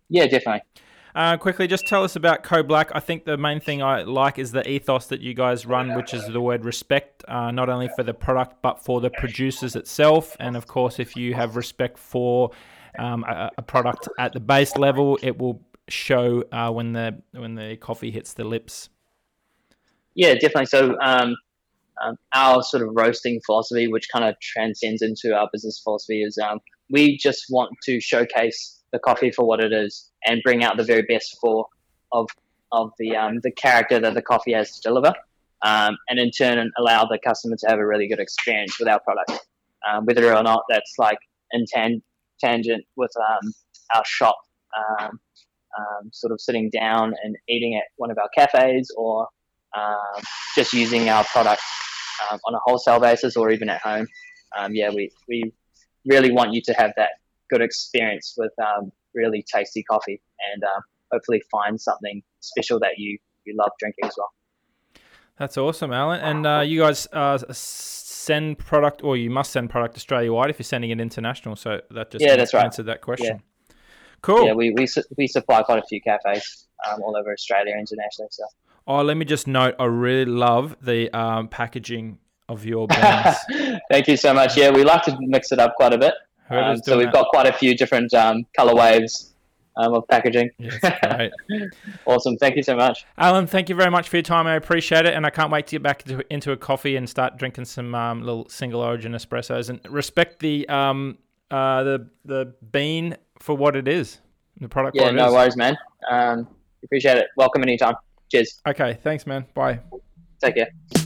Yeah, 0.09 0.26
definitely. 0.26 0.62
Uh, 1.14 1.37
quickly, 1.37 1.67
just 1.67 1.87
tell 1.87 2.05
us 2.05 2.14
about 2.14 2.43
Code 2.43 2.69
Black. 2.69 2.90
I 2.95 3.00
think 3.00 3.25
the 3.25 3.37
main 3.37 3.61
thing 3.61 3.83
I 3.83 4.02
like 4.02 4.38
is 4.38 4.52
the 4.52 4.69
ethos 4.69 5.07
that 5.07 5.21
you 5.21 5.35
guys 5.35 5.67
run, 5.67 5.95
which 5.95 6.14
is 6.14 6.26
the 6.26 6.40
word 6.40 6.64
respect, 6.64 7.25
uh, 7.26 7.50
not 7.50 7.69
only 7.69 7.88
for 7.97 8.02
the 8.02 8.14
product 8.14 8.62
but 8.62 8.85
for 8.85 9.00
the 9.00 9.11
producers 9.11 9.75
itself. 9.75 10.37
And 10.38 10.57
of 10.57 10.67
course, 10.67 10.99
if 10.99 11.17
you 11.17 11.35
have 11.35 11.57
respect 11.57 11.99
for 11.99 12.50
um, 12.99 13.25
a, 13.25 13.50
a, 13.59 13.62
product 13.62 14.09
at 14.19 14.33
the 14.33 14.40
base 14.40 14.76
level, 14.76 15.19
it 15.23 15.38
will 15.38 15.61
show 15.88 16.45
uh, 16.52 16.71
when 16.71 16.93
the 16.93 17.21
when 17.33 17.55
the 17.55 17.76
coffee 17.76 18.11
hits 18.11 18.35
the 18.35 18.45
lips. 18.45 18.88
Yeah, 20.14 20.35
definitely. 20.35 20.67
So 20.67 20.97
um, 21.00 21.37
um, 22.02 22.17
our 22.35 22.62
sort 22.62 22.83
of 22.83 22.90
roasting 22.95 23.40
philosophy, 23.45 23.88
which 23.88 24.09
kind 24.12 24.25
of 24.25 24.38
transcends 24.40 25.02
into 25.02 25.35
our 25.35 25.49
business 25.52 25.81
philosophy, 25.83 26.23
is 26.23 26.38
um, 26.38 26.61
we 26.90 27.17
just 27.17 27.47
want 27.50 27.73
to 27.85 28.00
showcase 28.00 28.79
the 28.92 28.99
coffee 28.99 29.30
for 29.30 29.47
what 29.47 29.61
it 29.61 29.73
is 29.73 30.11
and 30.26 30.40
bring 30.42 30.64
out 30.64 30.76
the 30.76 30.85
very 30.85 31.02
best 31.02 31.37
for 31.40 31.66
of 32.12 32.28
of 32.73 32.92
the 32.99 33.16
um, 33.16 33.40
the 33.42 33.50
character 33.50 33.99
that 33.99 34.14
the 34.14 34.23
coffee 34.23 34.52
has 34.52 34.78
to 34.78 34.80
deliver, 34.80 35.12
um, 35.62 35.97
and 36.09 36.18
in 36.18 36.30
turn 36.30 36.70
allow 36.78 37.04
the 37.04 37.18
customer 37.25 37.56
to 37.56 37.66
have 37.68 37.78
a 37.78 37.87
really 37.87 38.09
good 38.09 38.20
experience 38.20 38.78
with 38.78 38.88
our 38.88 39.00
product, 39.00 39.32
um, 39.88 40.04
whether 40.06 40.35
or 40.35 40.42
not 40.42 40.62
that's 40.68 40.94
like 40.99 41.18
in 41.52 41.64
tan- 41.66 42.02
tangent 42.40 42.85
with 42.97 43.12
um, 43.16 43.52
our 43.94 44.04
shop, 44.06 44.37
um, 44.76 45.20
um, 45.78 46.11
sort 46.12 46.32
of 46.32 46.40
sitting 46.40 46.70
down 46.70 47.12
and 47.25 47.37
eating 47.49 47.76
at 47.76 47.85
one 47.97 48.11
of 48.11 48.18
our 48.18 48.28
cafes, 48.37 48.92
or 48.97 49.26
just 50.54 50.73
using 50.73 51.09
our 51.09 51.25
product 51.25 51.62
on 52.44 52.54
a 52.54 52.59
wholesale 52.64 53.00
basis, 53.00 53.37
or 53.37 53.50
even 53.50 53.68
at 53.68 53.80
home. 53.82 54.06
yeah, 54.70 54.90
we 54.90 55.11
we 55.28 55.52
really 56.06 56.30
want 56.30 56.52
you 56.52 56.62
to 56.62 56.73
have 56.75 56.92
that 56.97 57.11
good 57.50 57.62
experience 57.62 58.35
with 58.37 58.52
um, 58.59 58.92
really 59.14 59.45
tasty 59.52 59.83
coffee 59.83 60.21
and 60.52 60.62
uh, 60.64 60.80
hopefully 61.12 61.42
find 61.50 61.80
something 61.80 62.23
special 62.40 62.78
that 62.80 62.92
you, 62.97 63.19
you 63.45 63.54
love 63.59 63.71
drinking 63.78 64.04
as 64.04 64.14
well. 64.16 64.30
That's 65.38 65.57
awesome, 65.57 65.92
Allen. 65.92 66.21
And 66.21 66.47
uh, 66.47 66.61
you 66.61 66.80
guys 66.80 67.09
uh, 67.12 67.38
send 67.50 68.59
product, 68.59 69.02
or 69.02 69.16
you 69.16 69.30
must 69.30 69.52
send 69.52 69.71
product 69.71 69.97
Australia 69.97 70.33
wide 70.33 70.50
if 70.50 70.59
you're 70.59 70.64
sending 70.64 70.90
it 70.90 71.00
international. 71.00 71.57
So 71.57 71.80
that 71.90 72.11
just 72.11 72.23
yeah, 72.23 72.37
that's 72.37 72.52
right. 72.52 72.64
answered 72.64 72.87
that 72.87 73.00
question. 73.00 73.37
Yeah. 73.37 73.75
Cool. 74.23 74.47
Yeah, 74.47 74.52
we, 74.52 74.71
we, 74.71 74.87
we 75.16 75.26
supply 75.26 75.62
quite 75.62 75.83
a 75.83 75.87
few 75.87 76.00
cafes 76.02 76.66
um, 76.87 77.02
all 77.02 77.16
over 77.16 77.33
Australia 77.33 77.75
internationally. 77.78 78.28
So. 78.30 78.45
Oh, 78.87 79.02
let 79.02 79.16
me 79.16 79.25
just 79.25 79.47
note, 79.47 79.75
I 79.78 79.85
really 79.85 80.30
love 80.30 80.76
the 80.83 81.11
um, 81.16 81.49
packaging 81.49 82.19
of 82.49 82.66
your 82.66 82.87
bands. 82.87 83.38
Thank 83.90 84.09
you 84.09 84.16
so 84.16 84.35
much. 84.35 84.57
Yeah, 84.57 84.71
we 84.71 84.85
like 84.85 85.04
to 85.04 85.16
mix 85.21 85.52
it 85.52 85.59
up 85.59 85.76
quite 85.76 85.95
a 85.95 85.99
bit. 85.99 86.12
Um, 86.50 86.76
so 86.78 86.99
we've 86.99 87.07
that. 87.07 87.14
got 87.14 87.28
quite 87.28 87.47
a 87.47 87.52
few 87.52 87.76
different 87.76 88.12
um, 88.14 88.45
color 88.57 88.75
waves 88.75 89.35
um, 89.76 89.95
of 89.95 90.07
packaging. 90.09 90.50
Yes, 90.59 90.78
awesome. 92.07 92.37
Thank 92.37 92.57
you 92.57 92.62
so 92.62 92.76
much. 92.76 93.04
Allen, 93.19 93.47
thank 93.47 93.69
you 93.69 93.75
very 93.75 93.90
much 93.90 94.09
for 94.09 94.16
your 94.16 94.23
time. 94.23 94.47
I 94.47 94.57
appreciate 94.57 95.07
it. 95.07 95.14
And 95.14 95.25
I 95.25 95.30
can't 95.30 95.50
wait 95.50 95.66
to 95.69 95.76
get 95.76 95.83
back 95.83 96.07
into, 96.07 96.25
into 96.33 96.52
a 96.52 96.57
coffee 96.57 96.97
and 96.97 97.09
start 97.09 97.37
drinking 97.37 97.66
some 97.66 97.95
um, 97.95 98.23
little 98.23 98.49
single 98.49 98.80
origin 98.80 99.12
espressos 99.12 99.71
and 99.71 99.80
respect 99.88 100.40
the 100.40 100.69
um, 100.69 101.19
uh, 101.50 101.83
the 101.83 102.09
the 102.25 102.54
bean 102.73 103.16
for 103.38 103.57
what 103.57 103.76
it 103.76 103.88
is, 103.88 104.19
the 104.61 104.69
product. 104.69 104.97
Yeah, 104.97 105.11
no 105.11 105.33
worries, 105.33 105.57
man. 105.57 105.76
Um, 106.11 106.49
appreciate 106.85 107.19
it. 107.19 107.28
Welcome 107.37 107.62
anytime. 107.62 107.95
Cheers. 108.30 108.61
Okay. 108.66 108.99
Thanks, 109.02 109.26
man. 109.26 109.47
Bye. 109.54 109.80
Take 110.42 110.57
care. 110.57 111.00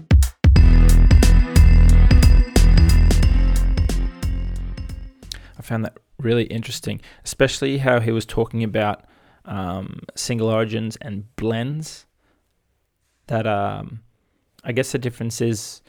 Found 5.64 5.84
that 5.84 5.98
really 6.18 6.44
interesting, 6.44 7.00
especially 7.24 7.78
how 7.78 8.00
he 8.00 8.12
was 8.12 8.26
talking 8.26 8.62
about 8.62 9.04
um, 9.44 10.00
single 10.14 10.48
origins 10.48 10.96
and 11.00 11.24
blends. 11.36 12.06
That 13.26 13.46
um, 13.46 14.00
I 14.62 14.72
guess 14.72 14.92
the 14.92 14.98
difference 14.98 15.40
is, 15.40 15.82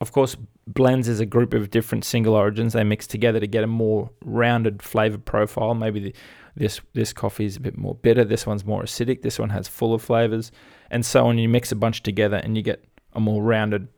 of 0.00 0.12
course, 0.12 0.36
blends 0.66 1.08
is 1.08 1.20
a 1.20 1.26
group 1.26 1.52
of 1.54 1.70
different 1.70 2.04
single 2.04 2.34
origins 2.34 2.72
they 2.72 2.84
mix 2.84 3.06
together 3.06 3.40
to 3.40 3.46
get 3.46 3.64
a 3.64 3.66
more 3.66 4.10
rounded 4.24 4.82
flavor 4.82 5.18
profile. 5.18 5.74
Maybe 5.74 6.00
the, 6.00 6.14
this 6.56 6.80
this 6.94 7.12
coffee 7.12 7.46
is 7.46 7.56
a 7.56 7.60
bit 7.60 7.76
more 7.76 7.94
bitter. 7.94 8.24
This 8.24 8.46
one's 8.46 8.64
more 8.64 8.82
acidic. 8.82 9.22
This 9.22 9.38
one 9.38 9.50
has 9.50 9.68
fuller 9.68 9.98
flavors, 9.98 10.52
and 10.90 11.04
so 11.04 11.26
on. 11.26 11.38
You 11.38 11.48
mix 11.48 11.72
a 11.72 11.76
bunch 11.76 12.02
together 12.02 12.36
and 12.36 12.56
you 12.56 12.62
get 12.62 12.84
a 13.12 13.20
more 13.20 13.42
rounded 13.42 13.88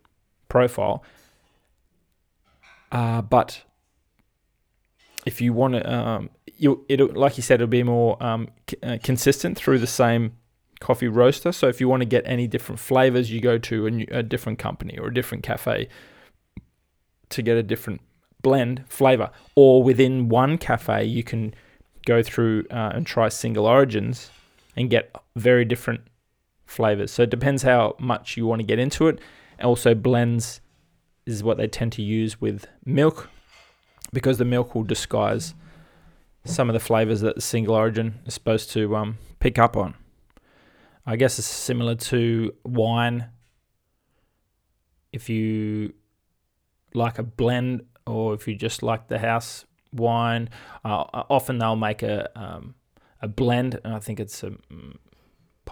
profile. 0.49 1.05
Uh, 2.91 3.23
but 3.23 3.63
if 5.25 5.41
you 5.41 5.53
want 5.53 5.75
to, 5.75 5.93
um, 5.93 6.31
you 6.57 6.85
it'll 6.89 7.13
like 7.15 7.37
you 7.37 7.43
said, 7.43 7.57
it'll 7.57 7.69
be 7.69 7.83
more 7.83 8.23
um, 8.23 8.49
c- 8.69 8.77
uh, 8.83 8.99
consistent 9.03 9.57
through 9.57 9.79
the 9.79 9.87
same 9.87 10.33
coffee 10.81 11.09
roaster. 11.09 11.53
So 11.53 11.69
if 11.69 11.81
you 11.81 11.89
want 11.89 12.01
to 12.01 12.07
get 12.07 12.25
any 12.27 12.47
different 12.47 12.81
flavors, 12.81 13.31
you 13.31 13.41
go 13.41 13.57
to 13.59 13.87
a, 13.87 13.91
new, 13.91 14.07
a 14.11 14.23
different 14.23 14.59
company 14.59 14.99
or 14.99 15.09
a 15.09 15.15
different 15.15 15.45
cafe 15.45 15.89
to 17.31 17.43
get 17.43 17.57
a 17.57 17.63
different 17.63 18.01
blend 18.43 18.85
flavor. 18.89 19.31
Or 19.55 19.83
within 19.83 20.29
one 20.29 20.59
cafe, 20.59 21.05
you 21.05 21.23
can 21.23 21.55
go 22.05 22.23
through 22.23 22.65
uh, 22.71 22.91
and 22.95 23.07
try 23.07 23.29
single 23.29 23.67
origins 23.67 24.31
and 24.77 24.91
get 24.91 25.15
very 25.37 25.65
different 25.65 26.01
flavors. 26.67 27.13
So 27.13 27.23
it 27.23 27.31
depends 27.31 27.63
how 27.63 27.95
much 27.99 28.37
you 28.37 28.47
want 28.47 28.61
to 28.61 28.67
get 28.67 28.79
into 28.79 29.07
it. 29.07 29.21
Also, 29.63 29.95
blends 29.95 30.61
is 31.27 31.45
what 31.45 31.57
they 31.57 31.69
tend 31.69 31.93
to 31.93 32.03
use 32.03 32.41
with 32.41 32.67
milk 32.85 33.31
because 34.13 34.39
the 34.39 34.45
milk 34.45 34.75
will 34.75 34.85
disguise 34.85 35.55
some 36.45 36.69
of 36.69 36.75
the 36.75 36.81
flavors 36.81 37.21
that 37.21 37.37
the 37.37 37.41
single 37.41 37.75
origin 37.75 38.21
is 38.27 38.35
supposed 38.35 38.71
to 38.73 38.97
um, 38.97 39.19
pick 39.39 39.59
up 39.59 39.77
on. 39.77 39.95
I 41.07 41.17
guess 41.17 41.39
it's 41.39 41.49
similar 41.49 41.95
to 41.97 42.55
wine. 42.65 43.27
If 45.13 45.29
you 45.29 45.95
like 46.95 47.19
a 47.19 47.23
blend 47.23 47.83
or 48.07 48.35
if 48.35 48.49
you 48.49 48.55
just 48.55 48.83
like 48.83 49.09
the 49.09 49.19
house 49.19 49.65
wine, 49.93 50.49
uh, 50.85 51.05
often 51.29 51.59
they'll 51.59 51.77
make 51.77 52.03
a 52.03 52.31
um, 52.39 52.75
a 53.21 53.29
blend, 53.29 53.79
and 53.85 53.95
I 53.95 54.01
think 54.01 54.19
it's 54.19 54.43
a, 54.43 54.51
mm, 54.51 54.97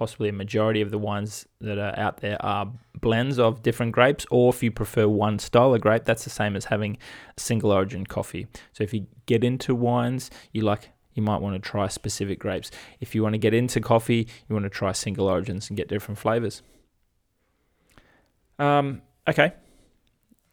possibly 0.01 0.31
a 0.31 0.33
majority 0.33 0.81
of 0.81 0.91
the 0.91 0.97
wines 0.97 1.47
that 1.61 1.77
are 1.77 1.95
out 1.99 2.23
there 2.23 2.43
are 2.43 2.73
blends 3.03 3.39
of 3.39 3.63
different 3.63 3.93
grapes. 3.93 4.25
Or 4.31 4.49
if 4.49 4.63
you 4.63 4.71
prefer 4.71 5.07
one 5.07 5.39
style 5.39 5.75
of 5.75 5.83
grape, 5.83 6.07
that's 6.07 6.25
the 6.25 6.31
same 6.31 6.57
as 6.57 6.65
having 6.65 6.97
single 7.37 7.71
origin 7.71 8.07
coffee. 8.07 8.47
So 8.73 8.83
if 8.83 8.95
you 8.95 9.07
get 9.27 9.45
into 9.45 9.75
wines, 9.75 10.31
you 10.53 10.63
like 10.63 10.89
you 11.13 11.23
might 11.23 11.43
want 11.43 11.63
to 11.63 11.71
try 11.71 11.87
specific 11.89 12.39
grapes. 12.39 12.71
If 12.99 13.15
you 13.15 13.23
want 13.23 13.35
to 13.35 13.39
get 13.39 13.53
into 13.53 13.79
coffee, 13.83 14.27
you 14.49 14.55
want 14.55 14.65
to 14.65 14.71
try 14.71 14.93
single 14.93 15.29
origins 15.29 15.69
and 15.69 15.77
get 15.77 15.87
different 15.87 16.17
flavors. 16.19 16.63
Um, 18.59 19.03
okay. 19.29 19.53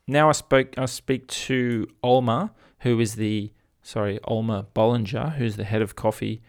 Now 0.07 0.27
I 0.27 0.33
spoke. 0.33 0.77
I 0.77 0.87
speak 0.87 1.27
to 1.27 1.87
Olmer, 2.03 2.51
who 2.79 2.99
is 2.99 3.15
the 3.15 3.53
sorry 3.81 4.19
Olmer 4.27 4.65
Bollinger, 4.75 5.35
who's 5.35 5.55
the 5.55 5.63
head 5.63 5.81
of 5.81 5.95
coffee 5.95 6.41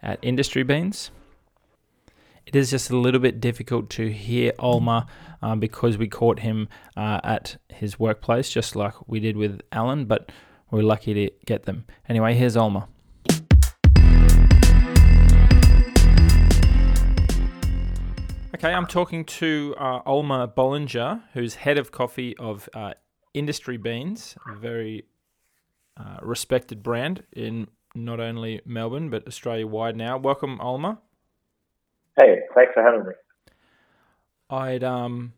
at 0.00 0.20
Industry 0.22 0.62
Beans. 0.62 1.10
It 2.46 2.54
is 2.54 2.70
just 2.70 2.90
a 2.90 2.96
little 2.96 3.20
bit 3.20 3.40
difficult 3.40 3.88
to 3.90 4.12
hear 4.12 4.52
Olmer 4.58 5.06
um, 5.40 5.60
because 5.60 5.96
we 5.96 6.08
caught 6.08 6.40
him 6.40 6.68
uh, 6.94 7.18
at 7.24 7.56
his 7.70 7.98
workplace, 7.98 8.50
just 8.50 8.76
like 8.76 8.92
we 9.08 9.18
did 9.18 9.34
with 9.36 9.62
Allen, 9.72 10.04
but 10.04 10.30
we're 10.70 10.82
lucky 10.82 11.14
to 11.14 11.30
get 11.46 11.62
them. 11.62 11.86
Anyway, 12.06 12.34
here's 12.34 12.54
Olmer. 12.54 12.86
Okay, 18.54 18.72
I'm 18.72 18.86
talking 18.86 19.24
to 19.24 19.74
uh, 19.78 20.02
Olmer 20.02 20.54
Bollinger, 20.54 21.22
who's 21.32 21.54
head 21.54 21.78
of 21.78 21.92
coffee 21.92 22.36
of 22.36 22.68
uh, 22.74 22.92
Industry 23.32 23.78
Beans, 23.78 24.36
a 24.46 24.54
very 24.54 25.06
uh, 25.96 26.18
respected 26.20 26.82
brand 26.82 27.24
in 27.32 27.68
not 27.94 28.20
only 28.20 28.60
Melbourne 28.66 29.08
but 29.08 29.26
Australia 29.26 29.66
wide 29.66 29.96
now. 29.96 30.18
Welcome, 30.18 30.58
Olmer. 30.58 30.98
Hey, 32.16 32.40
thanks 32.54 32.72
for 32.74 32.82
having 32.82 33.06
me. 33.06 33.12
I'd 34.50 34.84
um, 34.84 35.32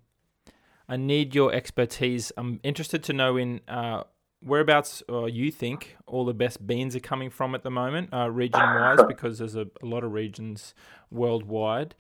I 0.88 0.96
need 0.96 1.34
your 1.34 1.52
expertise. 1.52 2.32
I'm 2.36 2.60
interested 2.62 3.02
to 3.04 3.12
know 3.12 3.36
in 3.36 3.60
uh, 3.66 4.02
whereabouts 4.42 5.02
uh, 5.10 5.24
you 5.24 5.50
think 5.50 5.96
all 6.06 6.24
the 6.24 6.34
best 6.34 6.66
beans 6.66 6.94
are 6.94 7.00
coming 7.00 7.30
from 7.30 7.54
at 7.54 7.62
the 7.62 7.70
moment, 7.70 8.12
uh, 8.12 8.30
region 8.30 8.60
wise, 8.60 8.98
because 9.08 9.38
there's 9.38 9.56
a, 9.56 9.66
a, 9.82 9.86
lot 9.86 10.04
of 10.04 10.12
regions 10.12 10.74
worldwide, 11.10 11.94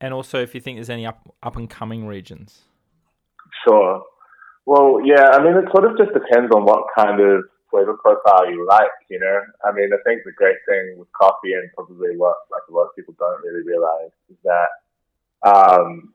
and 0.00 0.14
also 0.14 0.40
if 0.40 0.54
you 0.54 0.60
think 0.60 0.76
there's 0.76 0.90
any 0.90 1.06
up 1.06 1.34
up 1.42 1.56
and 1.56 1.68
coming 1.68 2.06
regions. 2.06 2.62
Sure. 3.66 4.02
Well, 4.64 5.00
yeah. 5.04 5.30
I 5.32 5.42
mean, 5.42 5.56
it 5.56 5.64
sort 5.74 5.90
of 5.90 5.98
just 5.98 6.12
depends 6.12 6.54
on 6.54 6.64
what 6.64 6.84
kind 6.96 7.20
of 7.20 7.44
flavor 7.70 7.96
profile 8.02 8.50
you 8.50 8.66
like, 8.66 8.90
you 9.08 9.18
know. 9.18 9.40
I 9.64 9.72
mean, 9.72 9.90
I 9.92 9.98
think 10.04 10.22
the 10.24 10.32
great 10.32 10.56
thing 10.68 10.98
with 10.98 11.08
coffee 11.12 11.54
and 11.54 11.70
probably 11.74 12.16
what 12.16 12.36
like 12.50 12.62
a 12.68 12.72
lot 12.72 12.84
of 12.90 12.96
people 12.96 13.14
don't 13.18 13.42
really 13.42 13.64
realize 13.64 14.12
is 14.28 14.36
that, 14.44 14.70
um, 15.46 16.14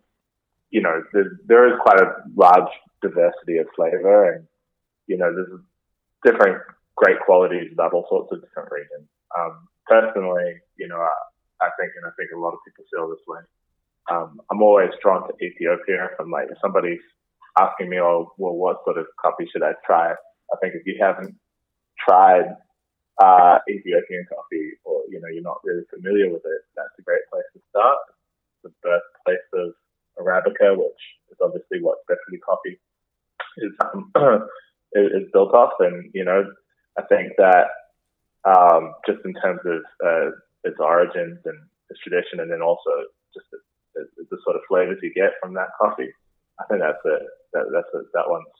you 0.69 0.81
know, 0.81 1.03
there 1.45 1.67
is 1.67 1.79
quite 1.81 1.99
a 1.99 2.15
large 2.35 2.71
diversity 3.01 3.57
of 3.57 3.67
flavor 3.75 4.33
and, 4.33 4.47
you 5.07 5.17
know, 5.17 5.33
there's 5.33 5.59
different 6.23 6.61
great 6.95 7.19
qualities 7.25 7.69
about 7.71 7.93
all 7.93 8.05
sorts 8.09 8.31
of 8.31 8.41
different 8.41 8.69
regions. 8.71 9.07
Um, 9.37 9.67
personally, 9.85 10.55
you 10.77 10.87
know, 10.87 10.97
I, 10.97 11.11
I 11.61 11.69
think, 11.79 11.91
and 11.95 12.05
I 12.05 12.11
think 12.17 12.31
a 12.35 12.39
lot 12.39 12.53
of 12.53 12.59
people 12.65 12.85
feel 12.91 13.09
this 13.09 13.25
way. 13.27 13.41
Um, 14.11 14.41
I'm 14.51 14.61
always 14.61 14.91
drawn 15.01 15.27
to 15.27 15.45
Ethiopia. 15.45 16.05
If 16.05 16.19
I'm 16.19 16.31
like, 16.31 16.47
if 16.49 16.57
somebody's 16.61 17.01
asking 17.59 17.89
me, 17.89 17.99
oh, 17.99 18.33
well, 18.37 18.53
what 18.53 18.77
sort 18.85 18.97
of 18.97 19.07
coffee 19.19 19.47
should 19.51 19.63
I 19.63 19.73
try? 19.85 20.11
I 20.11 20.57
think 20.61 20.75
if 20.75 20.85
you 20.85 20.97
haven't 20.99 21.35
tried 22.07 22.55
uh, 23.21 23.59
Ethiopian 23.69 24.25
coffee 24.27 24.73
or, 24.83 25.01
you 25.09 25.19
know, 25.21 25.27
you're 25.31 25.43
not 25.43 25.63
really 25.63 25.83
familiar 25.93 26.29
with 26.29 26.43
it, 26.45 26.61
that's 26.75 26.95
a 26.99 27.03
great 27.03 27.23
place 27.31 27.45
to 27.53 27.61
start. 27.69 27.97
The 28.63 28.71
birthplace 28.81 29.47
of 29.53 29.73
Arabica, 30.19 30.77
which 30.77 31.03
is 31.31 31.37
obviously 31.41 31.81
what 31.81 31.99
specialty 32.03 32.39
coffee 32.39 32.79
is, 33.57 33.71
um, 33.93 34.11
is 34.93 35.31
built 35.31 35.53
off. 35.53 35.73
And, 35.79 36.09
you 36.13 36.25
know, 36.25 36.43
I 36.97 37.03
think 37.03 37.33
that 37.37 37.67
um, 38.45 38.93
just 39.07 39.19
in 39.25 39.33
terms 39.35 39.61
of 39.65 39.81
uh, 40.05 40.29
its 40.63 40.77
origins 40.79 41.39
and 41.45 41.59
its 41.89 41.99
tradition, 42.01 42.39
and 42.39 42.51
then 42.51 42.61
also 42.61 43.09
just 43.33 43.47
the, 43.51 43.59
the, 43.95 44.25
the, 44.29 44.37
sort 44.43 44.55
of 44.55 44.61
flavors 44.69 44.99
you 45.01 45.13
get 45.13 45.33
from 45.41 45.53
that 45.55 45.73
coffee, 45.79 46.11
I 46.59 46.63
think 46.69 46.81
that's 46.81 47.03
a, 47.05 47.17
that, 47.53 47.65
that's 47.73 47.93
a, 47.93 48.05
that 48.13 48.29
one's 48.29 48.53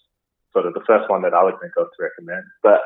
sort 0.54 0.66
of 0.66 0.74
the 0.74 0.86
first 0.88 1.10
one 1.10 1.22
that 1.22 1.34
I 1.34 1.44
would 1.44 1.60
think 1.62 1.74
of 1.78 1.88
to 1.88 2.04
recommend. 2.04 2.44
But 2.64 2.82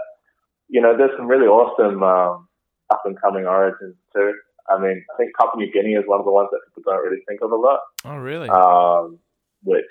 you 0.70 0.82
know, 0.82 0.96
there's 0.96 1.12
some 1.18 1.28
really 1.28 1.48
awesome 1.48 2.02
um, 2.04 2.48
up 2.90 3.02
and 3.06 3.20
coming 3.20 3.46
origins 3.46 3.96
too. 4.16 4.34
I 4.70 4.80
mean, 4.80 5.04
I 5.12 5.18
think 5.18 5.32
Papua 5.34 5.58
New 5.58 5.72
Guinea 5.74 5.98
is 5.98 6.06
one 6.06 6.20
of 6.20 6.26
the 6.26 6.32
ones 6.32 6.50
that 6.52 6.62
people 6.70 6.84
don't 6.86 7.04
really 7.04 7.24
think 7.28 7.42
of 7.42 7.52
a 7.52 7.56
lot. 7.56 7.80
Oh, 8.06 8.18
really? 8.18 8.50
Um, 8.50 9.18
which, 9.64 9.90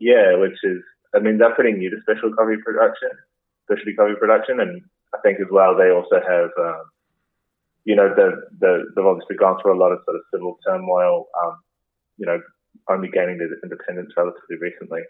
yeah, 0.00 0.36
which 0.36 0.56
is, 0.64 0.80
I 1.14 1.20
mean, 1.20 1.36
they're 1.36 1.54
pretty 1.54 1.76
new 1.76 1.90
to 1.90 2.00
special 2.00 2.32
coffee 2.32 2.56
production, 2.64 3.12
specialty 3.68 3.94
coffee 3.94 4.16
production, 4.18 4.60
and 4.60 4.80
I 5.14 5.18
think 5.20 5.38
as 5.38 5.52
well 5.52 5.76
they 5.76 5.92
also 5.92 6.16
have, 6.16 6.50
um, 6.58 6.84
you 7.84 7.94
know, 7.94 8.08
they've, 8.08 8.40
they've 8.96 9.04
obviously 9.04 9.36
gone 9.36 9.60
through 9.60 9.76
a 9.76 9.80
lot 9.80 9.92
of 9.92 10.00
sort 10.04 10.16
of 10.16 10.24
civil 10.32 10.58
turmoil, 10.66 11.28
um, 11.44 11.60
you 12.16 12.24
know, 12.24 12.40
only 12.88 13.08
gaining 13.12 13.36
their 13.36 13.52
independence 13.62 14.12
relatively 14.16 14.56
recently, 14.60 15.04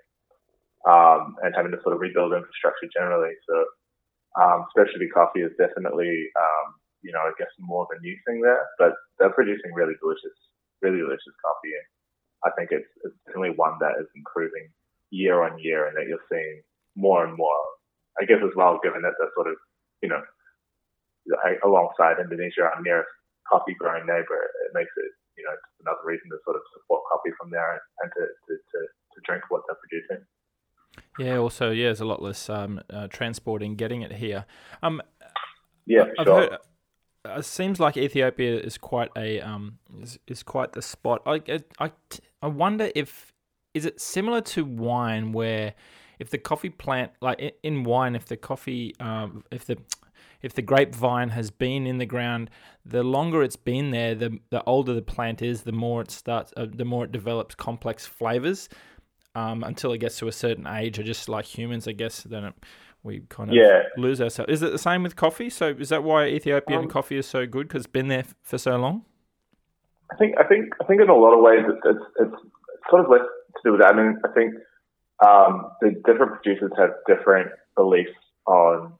um, 0.86 1.36
and 1.42 1.54
having 1.54 1.70
to 1.70 1.78
sort 1.82 1.94
of 1.94 2.00
rebuild 2.00 2.34
infrastructure 2.34 2.90
generally. 2.92 3.34
So 3.48 3.54
um, 4.36 4.68
specialty 4.70 5.08
coffee 5.08 5.40
is 5.40 5.52
definitely, 5.56 6.12
um, 6.36 6.66
you 7.02 7.12
know, 7.12 7.24
I 7.24 7.32
guess 7.38 7.50
more 7.58 7.88
of 7.88 7.92
a 7.96 8.00
new 8.00 8.16
thing 8.28 8.40
there, 8.40 8.64
but 8.78 8.92
they're 9.18 9.32
producing 9.32 9.72
really 9.72 9.96
delicious, 10.00 10.36
really 10.82 11.00
delicious 11.00 11.36
coffee. 11.40 11.72
And 11.72 11.88
I 12.44 12.50
think 12.54 12.68
it's, 12.72 12.88
it's 13.04 13.16
definitely 13.24 13.56
one 13.56 13.80
that 13.80 13.96
is 13.96 14.08
improving 14.14 14.68
year 15.10 15.42
on 15.42 15.58
year 15.58 15.88
and 15.88 15.96
that 15.96 16.06
you're 16.08 16.24
seeing 16.28 16.60
more 16.96 17.24
and 17.24 17.36
more. 17.36 17.64
I 18.20 18.24
guess 18.24 18.40
as 18.40 18.52
well, 18.56 18.80
given 18.80 19.02
that 19.02 19.16
they're 19.20 19.32
sort 19.36 19.48
of, 19.48 19.56
you 20.00 20.08
know, 20.08 20.20
alongside 21.64 22.20
Indonesia, 22.20 22.64
our 22.64 22.80
nearest 22.80 23.12
coffee 23.48 23.76
growing 23.76 24.04
neighbor, 24.08 24.40
it 24.64 24.72
makes 24.72 24.92
it, 24.96 25.10
you 25.36 25.44
know, 25.44 25.56
another 25.84 26.04
reason 26.04 26.28
to 26.32 26.40
sort 26.44 26.56
of 26.56 26.64
support 26.72 27.04
coffee 27.12 27.32
from 27.36 27.52
there 27.52 27.76
and 27.76 28.08
to, 28.16 28.24
to, 28.24 28.52
to, 28.56 28.78
to 28.88 29.18
drink 29.28 29.44
what 29.48 29.62
they're 29.68 29.80
producing. 29.80 30.24
Yeah. 31.18 31.38
Also, 31.38 31.70
yeah, 31.70 31.86
there's 31.86 32.00
a 32.00 32.04
lot 32.04 32.22
less 32.22 32.48
um, 32.50 32.80
uh, 32.90 33.08
transporting 33.08 33.76
getting 33.76 34.02
it 34.02 34.12
here. 34.12 34.44
Um, 34.82 35.02
yeah, 35.86 36.04
I've 36.18 36.26
sure. 36.26 36.40
Heard, 36.40 36.52
uh, 37.24 37.38
it 37.38 37.44
seems 37.44 37.80
like 37.80 37.96
Ethiopia 37.96 38.58
is 38.58 38.78
quite 38.78 39.10
a 39.16 39.40
um 39.40 39.78
is, 40.00 40.18
is 40.26 40.42
quite 40.42 40.72
the 40.72 40.82
spot. 40.82 41.22
I, 41.26 41.40
I 41.78 41.90
I 42.42 42.46
wonder 42.46 42.90
if 42.94 43.32
is 43.74 43.84
it 43.84 44.00
similar 44.00 44.40
to 44.40 44.64
wine 44.64 45.32
where 45.32 45.74
if 46.18 46.30
the 46.30 46.38
coffee 46.38 46.70
plant 46.70 47.12
like 47.20 47.58
in 47.62 47.84
wine 47.84 48.14
if 48.14 48.26
the 48.26 48.36
coffee 48.36 48.94
um 49.00 49.44
if 49.50 49.64
the 49.64 49.76
if 50.42 50.52
the 50.52 50.62
grapevine 50.62 51.30
has 51.30 51.50
been 51.50 51.86
in 51.86 51.98
the 51.98 52.06
ground, 52.06 52.50
the 52.84 53.02
longer 53.02 53.42
it's 53.42 53.56
been 53.56 53.90
there, 53.90 54.14
the 54.14 54.38
the 54.50 54.62
older 54.64 54.94
the 54.94 55.02
plant 55.02 55.42
is, 55.42 55.62
the 55.62 55.72
more 55.72 56.02
it 56.02 56.10
starts, 56.10 56.52
uh, 56.56 56.66
the 56.72 56.84
more 56.84 57.04
it 57.04 57.12
develops 57.12 57.54
complex 57.54 58.06
flavors 58.06 58.68
um, 59.36 59.62
until 59.62 59.92
it 59.92 59.98
gets 59.98 60.18
to 60.18 60.28
a 60.28 60.32
certain 60.32 60.66
age, 60.66 60.98
or 60.98 61.02
just 61.02 61.28
like 61.28 61.44
humans, 61.44 61.86
I 61.86 61.92
guess, 61.92 62.22
then 62.22 62.44
it, 62.44 62.54
we 63.02 63.22
kind 63.28 63.50
of 63.50 63.56
yeah. 63.56 63.82
lose 63.98 64.20
ourselves. 64.20 64.50
Is 64.50 64.62
it 64.62 64.72
the 64.72 64.78
same 64.78 65.02
with 65.02 65.14
coffee? 65.14 65.50
So 65.50 65.68
is 65.78 65.90
that 65.90 66.02
why 66.02 66.26
Ethiopian 66.26 66.80
um, 66.80 66.88
coffee 66.88 67.18
is 67.18 67.26
so 67.26 67.46
good 67.46 67.68
because 67.68 67.84
it's 67.84 67.92
been 67.92 68.08
there 68.08 68.24
for 68.42 68.56
so 68.56 68.76
long? 68.76 69.04
I 70.10 70.16
think 70.16 70.36
I 70.40 70.44
think 70.44 70.72
I 70.80 70.84
think 70.86 71.02
in 71.02 71.10
a 71.10 71.14
lot 71.14 71.34
of 71.34 71.42
ways 71.42 71.64
it's 71.68 71.80
it's, 71.84 72.04
it's 72.20 72.42
sort 72.88 73.04
of 73.04 73.10
less 73.10 73.20
to 73.20 73.60
do 73.62 73.72
with 73.72 73.82
that. 73.82 73.94
I 73.94 73.96
mean, 73.96 74.18
I 74.24 74.28
think 74.32 74.54
um, 75.24 75.70
the 75.82 75.90
different 76.06 76.32
producers 76.40 76.72
have 76.78 76.90
different 77.06 77.50
beliefs 77.76 78.16
on 78.46 78.94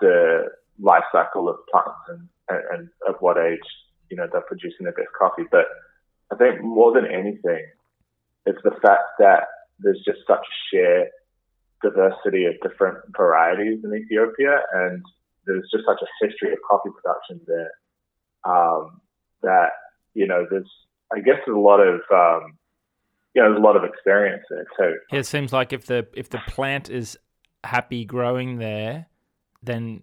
the 0.00 0.44
life 0.78 1.04
cycle 1.12 1.48
of 1.48 1.56
plants 1.70 1.98
and, 2.08 2.28
and, 2.48 2.62
and 2.72 2.88
at 3.08 3.20
what 3.20 3.38
age 3.38 3.58
you 4.08 4.16
know 4.16 4.28
they're 4.30 4.40
producing 4.42 4.84
their 4.84 4.92
best 4.92 5.08
coffee. 5.18 5.48
But 5.50 5.66
I 6.32 6.36
think 6.36 6.62
more 6.62 6.92
than 6.94 7.06
anything, 7.06 7.66
it's 8.46 8.62
the 8.62 8.76
fact 8.82 9.18
that 9.18 9.48
there's 9.82 10.02
just 10.04 10.20
such 10.26 10.38
a 10.38 10.56
sheer 10.70 11.10
diversity 11.82 12.44
of 12.44 12.54
different 12.62 12.98
varieties 13.16 13.80
in 13.84 13.94
Ethiopia, 13.94 14.60
and 14.72 15.02
there's 15.46 15.68
just 15.72 15.84
such 15.86 16.00
a 16.02 16.26
history 16.26 16.52
of 16.52 16.58
coffee 16.68 16.90
production 16.94 17.40
there 17.46 17.72
um, 18.44 19.00
that 19.42 19.70
you 20.14 20.26
know 20.26 20.46
there's 20.50 20.70
I 21.12 21.20
guess 21.20 21.36
there's 21.46 21.56
a 21.56 21.60
lot 21.60 21.80
of 21.80 22.00
um, 22.12 22.58
you 23.34 23.42
know 23.42 23.50
there's 23.50 23.58
a 23.58 23.64
lot 23.64 23.76
of 23.76 23.84
experience 23.84 24.44
there 24.50 24.66
too. 24.78 24.96
It 25.12 25.24
seems 25.24 25.52
like 25.52 25.72
if 25.72 25.86
the 25.86 26.06
if 26.14 26.28
the 26.28 26.40
plant 26.46 26.90
is 26.90 27.18
happy 27.64 28.04
growing 28.04 28.58
there, 28.58 29.06
then 29.62 30.02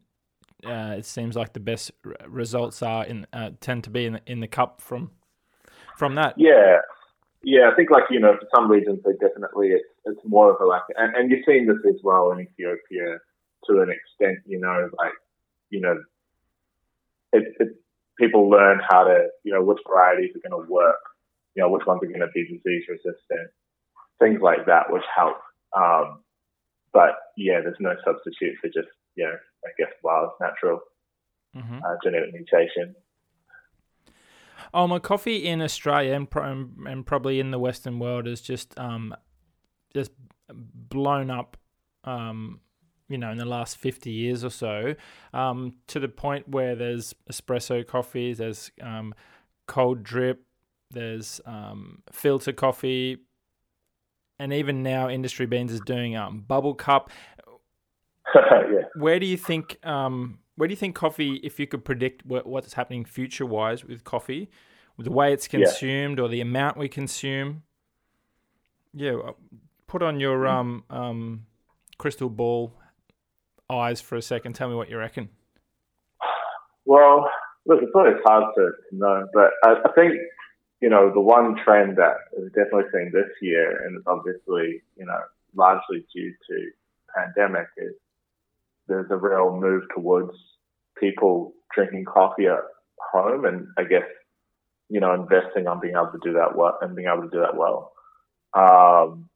uh, 0.66 0.96
it 0.98 1.06
seems 1.06 1.36
like 1.36 1.54
the 1.54 1.60
best 1.60 1.92
r- 2.06 2.16
results 2.28 2.82
are 2.82 3.06
in 3.06 3.28
uh, 3.34 3.52
tend 3.62 3.84
to 3.86 3.90
be 3.90 4.06
in 4.06 4.14
the, 4.14 4.22
in 4.26 4.40
the 4.40 4.48
cup 4.48 4.82
from 4.82 5.12
from 5.96 6.16
that. 6.16 6.36
Yeah, 6.38 6.80
yeah. 7.48 7.70
I 7.72 7.76
think 7.76 7.90
like 7.90 8.04
you 8.10 8.20
know 8.20 8.36
for 8.40 8.48
some 8.54 8.70
reasons 8.70 9.00
they 9.06 9.14
definitely 9.26 9.70
it's 9.70 9.88
it's 10.06 10.20
more 10.26 10.52
of 10.54 10.60
a 10.60 10.66
like 10.66 10.84
and, 10.98 11.16
and 11.16 11.32
you're 11.32 11.46
seeing 11.46 11.66
this 11.66 11.84
as 11.88 12.00
well 12.04 12.32
in 12.32 12.42
Ethiopia 12.42 13.20
to 13.66 13.82
an 13.82 13.90
extent. 13.90 14.40
You 14.46 14.60
know, 14.60 14.90
like 14.98 15.14
you 15.70 15.80
know, 15.82 15.96
it, 17.32 17.56
it 17.60 17.70
people 18.20 18.50
learn 18.50 18.82
how 18.90 19.06
to 19.06 19.28
you 19.44 19.54
know 19.54 19.64
which 19.64 19.80
varieties 19.88 20.36
are 20.36 20.50
going 20.50 20.62
to 20.62 20.72
work. 20.72 21.00
You 21.56 21.64
know, 21.64 21.70
which 21.70 21.86
ones 21.88 22.02
are 22.04 22.08
going 22.08 22.20
to 22.20 22.28
be 22.36 22.44
disease 22.44 22.84
resistant, 22.90 23.50
things 24.20 24.42
like 24.42 24.66
that, 24.68 24.92
which 24.92 25.04
help. 25.16 25.38
Um, 25.76 26.20
but 26.94 27.16
yeah, 27.38 27.62
there's 27.62 27.80
no 27.80 27.96
substitute 28.06 28.58
for 28.62 28.68
just 28.68 28.90
you 29.16 29.24
know 29.24 29.38
I 29.66 29.70
guess 29.78 29.92
wild 30.04 30.32
natural 30.42 30.82
Mhm. 31.56 31.82
uh, 31.84 31.96
genetic 32.04 32.34
mutation. 32.34 32.94
Oh, 34.74 34.88
my 34.88 35.00
coffee 35.00 35.46
in 35.46 35.62
Australia 35.62 36.14
and, 36.14 36.30
pro- 36.30 36.70
and 36.86 37.06
probably 37.06 37.40
in 37.40 37.52
the 37.52 37.60
Western 37.60 38.00
world 38.00 38.28
is 38.28 38.42
just 38.42 38.78
um, 38.80 39.16
just 39.94 40.12
blown 40.54 41.30
up. 41.30 41.58
Um, 42.04 42.62
you 43.10 43.18
know, 43.18 43.32
in 43.32 43.38
the 43.38 43.46
last 43.46 43.78
fifty 43.78 44.12
years 44.12 44.44
or 44.44 44.50
so, 44.50 44.96
um, 45.34 45.76
to 45.88 46.00
the 46.00 46.10
point 46.10 46.48
where 46.50 46.76
there's 46.76 47.14
espresso 47.32 47.86
coffees, 47.86 48.40
there's 48.40 48.70
um, 48.82 49.14
cold 49.66 50.04
drip, 50.04 50.44
there's 50.92 51.40
um, 51.46 52.04
filter 52.12 52.52
coffee, 52.52 53.18
and 54.40 54.54
even 54.54 54.84
now 54.84 55.10
Industry 55.10 55.46
Beans 55.46 55.72
is 55.72 55.82
doing 55.82 56.16
um, 56.16 56.42
bubble 56.42 56.74
cup. 56.74 57.10
yeah. 58.36 58.84
Where 58.96 59.20
do 59.20 59.26
you 59.26 59.38
think 59.38 59.78
um, 59.86 60.40
where 60.58 60.68
do 60.68 60.74
you 60.74 60.76
think 60.78 60.96
coffee, 60.96 61.36
if 61.44 61.60
you 61.60 61.68
could 61.68 61.86
predict 61.86 62.26
what, 62.26 62.46
what's 62.46 62.74
happening 62.74 63.06
future 63.06 63.46
wise 63.46 63.86
with 63.86 64.04
coffee, 64.04 64.50
with 64.98 65.06
the 65.06 65.12
way 65.12 65.32
it's 65.32 65.48
Yeah. 65.52 65.60
consumed 65.66 66.20
or 66.20 66.28
the 66.28 66.42
amount 66.42 66.78
we 66.78 66.90
consume? 66.90 67.64
Yeah, 68.94 69.32
put 69.86 70.02
on 70.02 70.20
your 70.20 70.40
Mm. 70.40 70.50
um, 70.50 70.84
um, 70.90 71.46
crystal 71.98 72.30
ball 72.30 72.74
eyes 73.70 74.02
for 74.02 74.16
a 74.16 74.22
second. 74.22 74.54
Tell 74.54 74.68
me 74.70 74.76
what 74.76 74.90
you 74.90 74.98
reckon. 74.98 75.30
Well, 76.86 77.30
look, 77.66 77.84
it's 77.84 77.92
always 77.94 78.18
hard 78.26 78.46
to 78.56 78.72
know, 78.92 79.28
but 79.34 79.52
I, 79.64 79.76
I 79.86 79.92
think, 79.94 80.14
you 80.82 80.90
know, 80.90 81.12
the 81.14 81.20
one 81.22 81.56
trend 81.64 81.98
that 81.98 82.16
we've 82.38 82.54
definitely 82.54 82.90
seen 82.94 83.12
this 83.14 83.30
year, 83.42 83.86
and 83.86 83.98
it's 83.98 84.08
obviously, 84.08 84.82
you 84.96 85.06
know, 85.06 85.20
largely 85.54 86.06
due 86.14 86.34
to 86.50 86.72
pandemic, 87.16 87.68
is 87.78 87.94
there's 88.88 89.10
a 89.12 89.18
real 89.18 89.56
move 89.56 89.84
towards 89.94 90.32
people 91.00 91.54
drinking 91.74 92.06
coffee 92.06 92.48
at 92.48 92.60
home 93.12 93.46
and 93.46 93.68
I 93.78 93.84
guess, 93.84 94.08
you 94.90 95.00
know, 95.00 95.14
investing 95.14 95.68
on 95.68 95.80
being 95.80 95.96
able 95.96 96.12
to 96.12 96.20
do 96.24 96.34
that 96.34 96.56
well 96.56 96.78
and 96.82 96.96
being 96.96 97.08
able 97.08 97.24
to 97.24 97.30
do 97.30 97.42
that 97.42 97.56
well. 97.56 97.92
Um, 98.54 99.30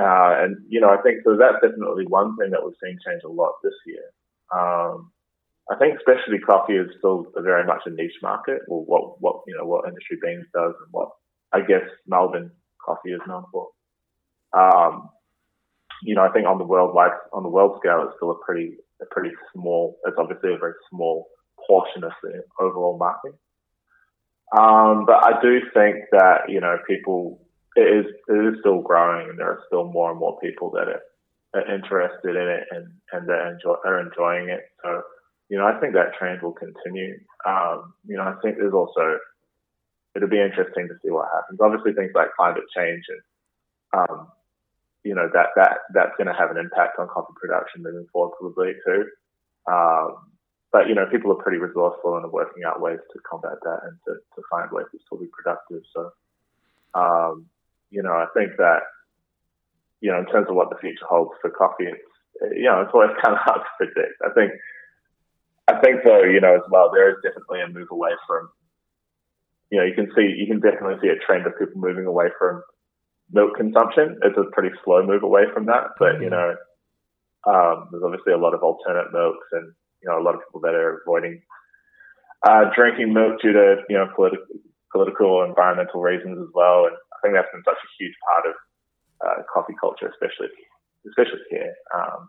uh, 0.00 0.34
and, 0.42 0.56
you 0.68 0.80
know, 0.80 0.88
I 0.88 1.02
think 1.02 1.20
so 1.24 1.36
that's 1.36 1.60
definitely 1.62 2.06
one 2.06 2.36
thing 2.36 2.50
that 2.50 2.64
we've 2.64 2.74
seen 2.82 2.98
change 3.06 3.22
a 3.24 3.28
lot 3.28 3.52
this 3.62 3.74
year. 3.86 4.04
Um, 4.54 5.12
I 5.70 5.76
think 5.76 5.98
specialty 6.00 6.38
coffee 6.38 6.74
is 6.76 6.90
still 6.98 7.26
very 7.36 7.64
much 7.64 7.82
a 7.86 7.90
niche 7.90 8.18
market, 8.22 8.62
or 8.68 8.84
what 8.84 9.20
what 9.20 9.42
you 9.46 9.56
know 9.56 9.64
what 9.64 9.86
Industry 9.86 10.18
Beans 10.20 10.46
does, 10.52 10.74
and 10.84 10.88
what 10.90 11.10
I 11.52 11.60
guess 11.60 11.86
Melbourne 12.06 12.50
coffee 12.84 13.12
is 13.12 13.20
known 13.26 13.44
for. 13.52 13.68
Um, 14.52 15.08
you 16.02 16.14
know, 16.14 16.22
I 16.22 16.32
think 16.32 16.46
on 16.46 16.58
the 16.58 16.64
worldwide 16.64 17.12
on 17.32 17.42
the 17.42 17.48
world 17.48 17.78
scale, 17.80 18.04
it's 18.04 18.16
still 18.16 18.30
a 18.30 18.44
pretty 18.44 18.76
a 19.00 19.06
pretty 19.06 19.34
small. 19.52 19.98
It's 20.04 20.16
obviously 20.18 20.54
a 20.54 20.58
very 20.58 20.74
small 20.90 21.28
portion 21.66 22.04
of 22.04 22.12
the 22.22 22.42
overall 22.60 22.98
market. 22.98 23.34
Um, 24.56 25.06
but 25.06 25.24
I 25.24 25.40
do 25.40 25.60
think 25.72 26.04
that 26.12 26.48
you 26.48 26.60
know 26.60 26.76
people 26.86 27.40
it 27.76 28.06
is 28.06 28.06
it 28.28 28.54
is 28.54 28.60
still 28.60 28.82
growing, 28.82 29.30
and 29.30 29.38
there 29.38 29.50
are 29.50 29.62
still 29.66 29.84
more 29.84 30.10
and 30.10 30.20
more 30.20 30.38
people 30.40 30.70
that 30.72 30.88
are, 30.88 31.02
are 31.54 31.74
interested 31.74 32.36
in 32.36 32.48
it 32.48 32.64
and 32.70 32.86
and 33.12 33.28
that 33.28 33.52
enjoy 33.52 33.76
are 33.84 34.00
enjoying 34.00 34.48
it. 34.50 34.64
So 34.82 35.02
you 35.52 35.58
know, 35.58 35.66
I 35.66 35.78
think 35.78 35.92
that 35.92 36.14
trend 36.18 36.40
will 36.40 36.56
continue. 36.56 37.20
Um, 37.46 37.92
you 38.08 38.16
know, 38.16 38.22
I 38.22 38.34
think 38.42 38.56
there's 38.56 38.72
also, 38.72 39.18
it'll 40.16 40.30
be 40.30 40.40
interesting 40.40 40.88
to 40.88 40.94
see 41.04 41.10
what 41.10 41.28
happens. 41.28 41.60
Obviously, 41.60 41.92
things 41.92 42.12
like 42.14 42.32
climate 42.34 42.64
change 42.74 43.04
and, 43.12 43.20
um, 44.00 44.28
you 45.04 45.14
know, 45.14 45.28
that, 45.32 45.50
that, 45.56 45.78
that's 45.94 46.16
going 46.16 46.28
to 46.28 46.34
have 46.34 46.50
an 46.50 46.58
impact 46.58 46.98
on 46.98 47.08
coffee 47.08 47.34
production 47.34 47.82
moving 47.82 48.06
forward 48.12 48.34
probably 48.38 48.74
too. 48.86 49.04
Um, 49.66 50.32
but, 50.72 50.88
you 50.88 50.94
know, 50.94 51.06
people 51.10 51.30
are 51.32 51.42
pretty 51.42 51.58
resourceful 51.58 52.16
and 52.16 52.24
are 52.24 52.30
working 52.30 52.64
out 52.64 52.80
ways 52.80 52.98
to 53.12 53.18
combat 53.28 53.58
that 53.62 53.80
and 53.84 53.98
to, 54.06 54.14
to 54.14 54.42
find 54.50 54.70
ways 54.72 54.86
to 54.92 54.98
still 55.04 55.18
be 55.18 55.28
productive. 55.28 55.82
So, 55.92 56.10
um, 56.94 57.46
you 57.90 58.02
know, 58.02 58.12
I 58.12 58.26
think 58.34 58.56
that, 58.56 58.82
you 60.00 60.10
know, 60.10 60.18
in 60.18 60.26
terms 60.26 60.48
of 60.48 60.56
what 60.56 60.70
the 60.70 60.80
future 60.80 61.04
holds 61.06 61.32
for 61.42 61.50
coffee, 61.50 61.86
it's, 61.86 62.56
you 62.56 62.64
know, 62.64 62.80
it's 62.80 62.90
always 62.94 63.10
kind 63.22 63.36
of 63.36 63.42
hard 63.42 63.60
to 63.60 63.72
predict. 63.76 64.16
I 64.24 64.30
think, 64.32 64.52
I 65.68 65.78
think 65.80 66.00
though, 66.04 66.24
you 66.24 66.40
know, 66.40 66.56
as 66.56 66.66
well, 66.70 66.90
there 66.92 67.10
is 67.10 67.16
definitely 67.22 67.60
a 67.60 67.68
move 67.68 67.88
away 67.90 68.10
from, 68.26 68.48
you 69.70 69.78
know, 69.78 69.84
you 69.84 69.94
can 69.94 70.10
see, 70.16 70.34
you 70.36 70.46
can 70.46 70.60
definitely 70.60 70.96
see 71.02 71.08
a 71.08 71.20
trend 71.24 71.46
of 71.46 71.58
people 71.58 71.80
moving 71.80 72.06
away 72.06 72.28
from 72.38 72.62
milk 73.32 73.56
consumption. 73.56 74.18
It's 74.22 74.38
a 74.38 74.50
pretty 74.52 74.70
slow 74.84 75.04
move 75.04 75.22
away 75.22 75.44
from 75.52 75.66
that, 75.66 75.96
but 75.98 76.20
you 76.20 76.30
know, 76.30 76.54
um, 77.48 77.88
there's 77.90 78.04
obviously 78.04 78.32
a 78.32 78.38
lot 78.38 78.54
of 78.54 78.62
alternate 78.62 79.12
milks 79.12 79.46
and, 79.52 79.72
you 80.02 80.08
know, 80.08 80.20
a 80.20 80.24
lot 80.24 80.34
of 80.34 80.40
people 80.46 80.60
that 80.60 80.74
are 80.74 81.02
avoiding, 81.02 81.42
uh, 82.46 82.70
drinking 82.74 83.12
milk 83.12 83.40
due 83.40 83.52
to, 83.52 83.82
you 83.88 83.96
know, 83.96 84.08
political, 84.14 84.46
political 84.92 85.26
or 85.26 85.46
environmental 85.46 86.00
reasons 86.00 86.38
as 86.38 86.50
well. 86.54 86.86
And 86.86 86.94
I 86.94 87.16
think 87.22 87.34
that's 87.34 87.50
been 87.52 87.64
such 87.64 87.82
a 87.82 87.94
huge 87.98 88.14
part 88.26 88.44
of, 88.46 88.54
uh, 89.26 89.42
coffee 89.52 89.74
culture, 89.80 90.06
especially, 90.06 90.50
especially 91.06 91.42
here. 91.50 91.74
Um, 91.94 92.28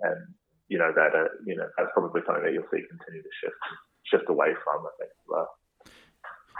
and, 0.00 0.34
you 0.68 0.78
know 0.78 0.92
that 0.94 1.12
uh, 1.14 1.28
you 1.44 1.56
know 1.56 1.68
that's 1.76 1.90
probably 1.92 2.22
something 2.26 2.44
that 2.44 2.52
you'll 2.52 2.68
see 2.72 2.82
continue 2.88 3.22
to 3.22 3.34
shift 3.40 3.62
shift 4.08 4.26
away 4.28 4.56
from. 4.64 4.84
I 4.86 4.92
think 4.98 5.10
as 5.12 5.26
well. 5.28 5.48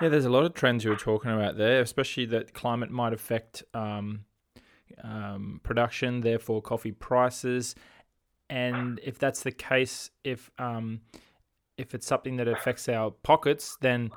Yeah, 0.00 0.08
there's 0.08 0.24
a 0.24 0.30
lot 0.30 0.44
of 0.44 0.54
trends 0.54 0.84
you 0.84 0.90
were 0.90 0.96
talking 0.96 1.30
about 1.30 1.56
there, 1.56 1.80
especially 1.80 2.26
that 2.26 2.52
climate 2.52 2.90
might 2.90 3.12
affect 3.12 3.62
um, 3.74 4.24
um, 5.02 5.60
production, 5.62 6.20
therefore 6.20 6.60
coffee 6.62 6.92
prices. 6.92 7.74
And 8.50 9.00
if 9.02 9.18
that's 9.18 9.42
the 9.42 9.52
case, 9.52 10.10
if 10.24 10.50
um, 10.58 11.00
if 11.78 11.94
it's 11.94 12.06
something 12.06 12.36
that 12.36 12.48
affects 12.48 12.88
our 12.88 13.10
pockets, 13.10 13.76
then 13.80 14.10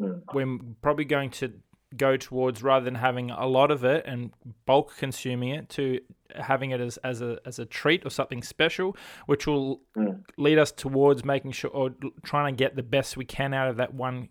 Mm. 0.00 0.22
we're 0.32 0.58
probably 0.80 1.04
going 1.04 1.28
to 1.30 1.52
go 1.98 2.16
towards 2.16 2.62
rather 2.62 2.82
than 2.82 2.94
having 2.94 3.30
a 3.30 3.46
lot 3.46 3.70
of 3.70 3.84
it 3.84 4.02
and 4.06 4.32
bulk 4.64 4.96
consuming 4.96 5.50
it 5.50 5.68
to 5.68 6.00
having 6.34 6.70
it 6.70 6.80
as, 6.80 6.96
as 6.98 7.20
a 7.20 7.38
as 7.44 7.58
a 7.58 7.66
treat 7.66 8.04
or 8.06 8.08
something 8.10 8.42
special, 8.42 8.96
which 9.26 9.46
will 9.46 9.82
Mm. 9.94 10.24
lead 10.38 10.58
us 10.58 10.72
towards 10.72 11.24
making 11.26 11.52
sure 11.52 11.70
or 11.70 11.90
trying 12.22 12.54
to 12.54 12.56
get 12.56 12.74
the 12.74 12.82
best 12.82 13.18
we 13.18 13.26
can 13.26 13.52
out 13.52 13.68
of 13.68 13.76
that 13.76 13.92
one 13.92 14.30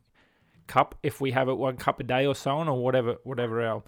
cup 0.75 0.95
if 1.03 1.15
we 1.21 1.31
have 1.31 1.47
it 1.49 1.57
one 1.67 1.75
cup 1.85 1.99
a 1.99 2.03
day 2.03 2.23
or 2.25 2.35
so 2.35 2.51
on 2.61 2.67
or 2.67 2.77
whatever 2.85 3.11
whatever 3.23 3.55
our 3.69 3.83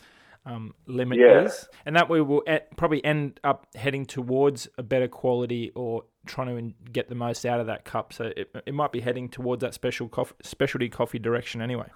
um, 0.46 0.74
limit 0.88 1.20
Yeah. 1.20 1.46
is, 1.46 1.70
and 1.86 1.96
that 1.96 2.10
way 2.10 2.20
we'll 2.20 2.44
e- 2.56 2.68
probably 2.76 3.04
end 3.06 3.40
up 3.46 3.60
heading 3.76 4.06
towards 4.06 4.68
a 4.78 4.84
better 4.84 5.08
quality 5.08 5.72
or 5.74 6.04
trying 6.26 6.50
to 6.58 6.92
get 6.92 7.08
the 7.08 7.16
most 7.16 7.46
out 7.46 7.60
of 7.62 7.68
that 7.68 7.86
cup. 7.86 8.12
So 8.12 8.24
it, 8.36 8.48
it 8.66 8.74
might 8.74 8.92
be 8.92 9.00
heading 9.00 9.30
towards 9.30 9.62
that 9.62 9.74
special 9.74 10.10
coffee, 10.10 10.36
specialty 10.42 10.90
coffee 10.90 11.20
direction 11.20 11.62
anyway. 11.62 11.90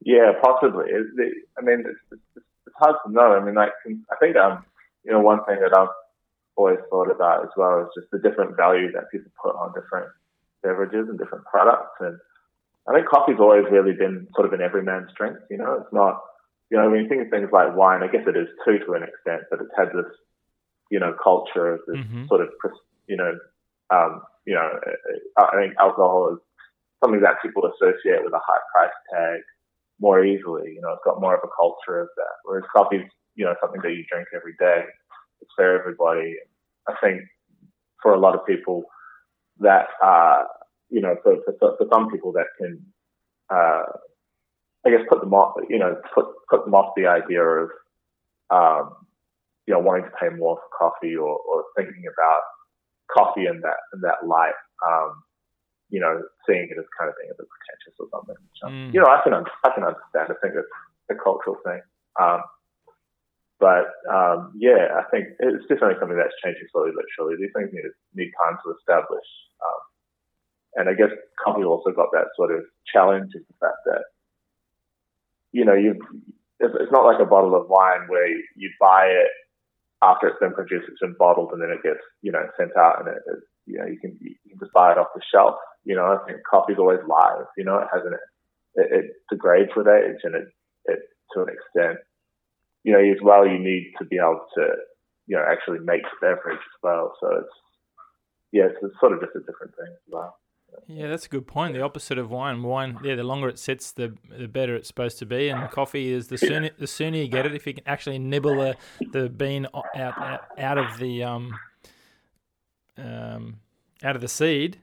Yeah, 0.00 0.32
possibly. 0.42 0.86
I 1.58 1.60
mean, 1.62 1.80
it's, 1.86 1.98
it's, 2.12 2.44
it's 2.66 2.76
hard 2.76 2.96
to 3.06 3.12
know. 3.12 3.32
I 3.38 3.44
mean, 3.44 3.54
like 3.54 3.72
I 3.86 4.16
think 4.20 4.36
um, 4.36 4.64
you 5.04 5.12
know, 5.12 5.20
one 5.20 5.44
thing 5.44 5.58
that 5.60 5.76
I've 5.76 5.94
always 6.56 6.78
thought 6.90 7.10
about 7.10 7.44
as 7.44 7.50
well 7.56 7.80
is 7.82 7.88
just 7.94 8.10
the 8.10 8.18
different 8.26 8.56
value 8.56 8.90
that 8.92 9.10
people 9.12 9.30
put 9.42 9.54
on 9.54 9.72
different 9.74 10.08
beverages 10.62 11.08
and 11.10 11.18
different 11.18 11.44
products. 11.44 11.96
And 12.00 12.18
I 12.88 12.94
think 12.94 13.08
coffee's 13.08 13.40
always 13.40 13.64
really 13.70 13.92
been 13.92 14.26
sort 14.34 14.46
of 14.46 14.52
an 14.52 14.60
everyman's 14.60 15.10
drink. 15.16 15.36
You 15.50 15.58
know, 15.58 15.74
it's 15.80 15.92
not. 15.92 16.20
You 16.70 16.78
know, 16.78 16.90
when 16.90 17.02
you 17.02 17.08
think 17.08 17.22
of 17.22 17.30
things 17.30 17.50
like 17.52 17.76
wine, 17.76 18.02
I 18.02 18.08
guess 18.08 18.26
it 18.26 18.36
is 18.36 18.48
too 18.64 18.78
to 18.80 18.92
an 18.94 19.02
extent, 19.04 19.42
but 19.50 19.60
it's 19.60 19.70
had 19.76 19.88
this, 19.88 20.10
you 20.90 20.98
know, 20.98 21.14
culture 21.22 21.74
of 21.74 21.80
this 21.86 21.98
Mhm. 21.98 22.26
sort 22.28 22.40
of, 22.40 22.48
you 23.06 23.16
know, 23.16 23.38
um, 23.90 24.22
you 24.46 24.54
know, 24.54 24.68
I 25.38 25.44
I 25.44 25.56
think 25.60 25.74
alcohol 25.78 26.32
is 26.34 26.40
something 27.02 27.20
that 27.20 27.40
people 27.42 27.64
associate 27.66 28.24
with 28.24 28.32
a 28.32 28.40
high 28.44 28.60
price 28.74 28.96
tag 29.12 29.40
more 30.00 30.24
easily. 30.24 30.72
You 30.74 30.80
know, 30.80 30.92
it's 30.92 31.04
got 31.04 31.20
more 31.20 31.34
of 31.34 31.40
a 31.44 31.48
culture 31.56 32.00
of 32.00 32.08
that. 32.16 32.34
Whereas 32.44 32.64
coffee's, 32.74 33.06
you 33.36 33.44
know, 33.44 33.54
something 33.60 33.80
that 33.82 33.92
you 33.92 34.04
drink 34.10 34.28
every 34.34 34.54
day. 34.58 34.84
It's 35.40 35.50
for 35.54 35.78
everybody. 35.78 36.36
I 36.88 36.94
think 37.02 37.22
for 38.02 38.12
a 38.14 38.18
lot 38.18 38.34
of 38.34 38.44
people 38.46 38.84
that, 39.60 39.88
uh, 40.02 40.44
you 40.94 41.00
know, 41.00 41.16
for, 41.24 41.34
for, 41.58 41.74
for 41.76 41.86
some 41.92 42.08
people 42.08 42.30
that 42.38 42.46
can, 42.56 42.78
uh, 43.50 43.82
I 44.86 44.90
guess, 44.90 45.02
put 45.08 45.20
them 45.20 45.34
off, 45.34 45.58
you 45.68 45.78
know, 45.78 45.98
put, 46.14 46.26
put 46.48 46.64
them 46.64 46.74
off 46.74 46.94
the 46.96 47.08
idea 47.08 47.42
of, 47.42 47.68
um, 48.54 48.94
you 49.66 49.74
know, 49.74 49.80
wanting 49.80 50.04
to 50.04 50.14
pay 50.20 50.30
more 50.30 50.54
for 50.54 50.70
coffee 50.78 51.16
or, 51.16 51.34
or 51.34 51.64
thinking 51.74 52.04
about 52.06 52.42
coffee 53.10 53.46
in 53.50 53.58
that, 53.66 53.80
in 53.92 54.00
that 54.06 54.22
light. 54.22 54.54
Um, 54.86 55.24
you 55.90 55.98
know, 55.98 56.22
seeing 56.46 56.70
it 56.70 56.78
as 56.78 56.86
kind 56.98 57.10
of 57.10 57.18
being 57.18 57.30
a 57.30 57.38
bit 57.38 57.46
pretentious 57.50 57.98
or 57.98 58.06
something. 58.14 58.38
Which, 58.38 58.60
um, 58.62 58.70
Mm. 58.70 58.94
You 58.94 59.00
know, 59.02 59.10
I 59.10 59.18
can, 59.22 59.34
I 59.34 59.70
can 59.74 59.82
understand. 59.82 60.30
I 60.30 60.38
think 60.38 60.54
it's 60.54 60.70
a 61.10 61.18
cultural 61.18 61.58
thing. 61.66 61.82
Um, 62.22 62.40
but 63.58 63.90
um, 64.06 64.54
yeah, 64.54 64.94
I 64.94 65.02
think 65.10 65.34
it's 65.42 65.66
definitely 65.66 65.98
something 65.98 66.18
that's 66.18 66.34
changing 66.42 66.70
slowly 66.70 66.94
but 66.94 67.06
surely. 67.14 67.34
These 67.38 67.54
things 67.54 67.70
need 67.72 67.86
need 68.14 68.30
time 68.38 68.58
to 68.62 68.74
establish. 68.78 69.26
And 70.76 70.88
I 70.88 70.94
guess 70.94 71.10
coffee 71.42 71.64
also 71.64 71.90
got 71.90 72.08
that 72.12 72.28
sort 72.36 72.54
of 72.54 72.62
challenge 72.92 73.32
of 73.34 73.42
the 73.46 73.54
fact 73.60 73.78
that 73.86 74.02
you 75.52 75.64
know 75.64 75.74
you 75.74 75.98
it's, 76.60 76.74
it's 76.80 76.92
not 76.92 77.04
like 77.04 77.20
a 77.20 77.26
bottle 77.26 77.54
of 77.54 77.68
wine 77.68 78.08
where 78.08 78.28
you 78.28 78.70
buy 78.80 79.06
it 79.06 79.28
after 80.02 80.28
it's 80.28 80.38
been 80.40 80.52
produced, 80.52 80.86
it's 80.88 81.00
been 81.00 81.16
bottled, 81.18 81.52
and 81.52 81.62
then 81.62 81.70
it 81.70 81.82
gets 81.82 82.02
you 82.22 82.32
know 82.32 82.46
sent 82.58 82.76
out, 82.76 83.00
and 83.00 83.08
it, 83.08 83.22
it 83.26 83.38
you 83.66 83.78
know 83.78 83.86
you 83.86 83.98
can 83.98 84.16
you 84.20 84.34
can 84.48 84.58
just 84.58 84.72
buy 84.72 84.92
it 84.92 84.98
off 84.98 85.14
the 85.14 85.22
shelf. 85.32 85.56
You 85.84 85.96
know, 85.96 86.18
I 86.18 86.26
think 86.26 86.40
coffee's 86.48 86.78
always 86.78 87.00
live. 87.06 87.46
You 87.56 87.64
know, 87.64 87.78
it 87.78 87.88
hasn't 87.92 88.14
it, 88.14 88.88
it 88.90 89.10
degrades 89.30 89.70
with 89.76 89.86
age, 89.86 90.20
and 90.24 90.34
it 90.34 90.48
it 90.86 91.00
to 91.34 91.42
an 91.42 91.48
extent 91.48 91.98
you 92.84 92.92
know, 92.92 93.00
as 93.00 93.20
well, 93.22 93.48
you 93.48 93.58
need 93.58 93.92
to 93.98 94.04
be 94.04 94.16
able 94.16 94.44
to, 94.54 94.62
you 95.26 95.36
know, 95.36 95.44
actually 95.50 95.78
make 95.80 96.02
the 96.02 96.16
beverage 96.20 96.60
as 96.60 96.78
well. 96.82 97.16
So 97.20 97.28
it's, 97.38 97.56
yeah, 98.52 98.64
it's, 98.64 98.76
it's 98.82 98.94
sort 99.00 99.12
of 99.12 99.20
just 99.20 99.34
a 99.34 99.40
different 99.40 99.74
thing 99.74 99.88
as 99.88 100.12
well. 100.12 100.36
Yeah, 100.86 101.08
that's 101.08 101.26
a 101.26 101.28
good 101.28 101.46
point. 101.46 101.74
The 101.74 101.80
opposite 101.82 102.18
of 102.18 102.30
wine. 102.30 102.62
Wine, 102.62 102.98
yeah, 103.02 103.14
the 103.14 103.22
longer 103.24 103.48
it 103.48 103.58
sits, 103.58 103.92
the 103.92 104.14
the 104.36 104.48
better 104.48 104.74
it's 104.76 104.88
supposed 104.88 105.18
to 105.20 105.26
be. 105.26 105.48
And 105.48 105.70
coffee 105.70 106.12
is 106.12 106.28
the 106.28 106.38
sooner 106.38 106.70
the 106.78 106.86
sooner 106.86 107.18
you 107.18 107.28
get 107.28 107.46
it. 107.46 107.54
If 107.54 107.66
you 107.66 107.74
can 107.74 107.84
actually 107.86 108.18
nibble 108.18 108.56
the, 108.56 108.76
the 109.12 109.28
bean 109.28 109.66
out, 109.74 109.86
out 110.20 110.44
out 110.58 110.78
of 110.78 110.98
the 110.98 111.22
um 111.24 111.58
um 112.98 113.56
out 114.02 114.14
of 114.16 114.22
the 114.22 114.28
seed, 114.28 114.78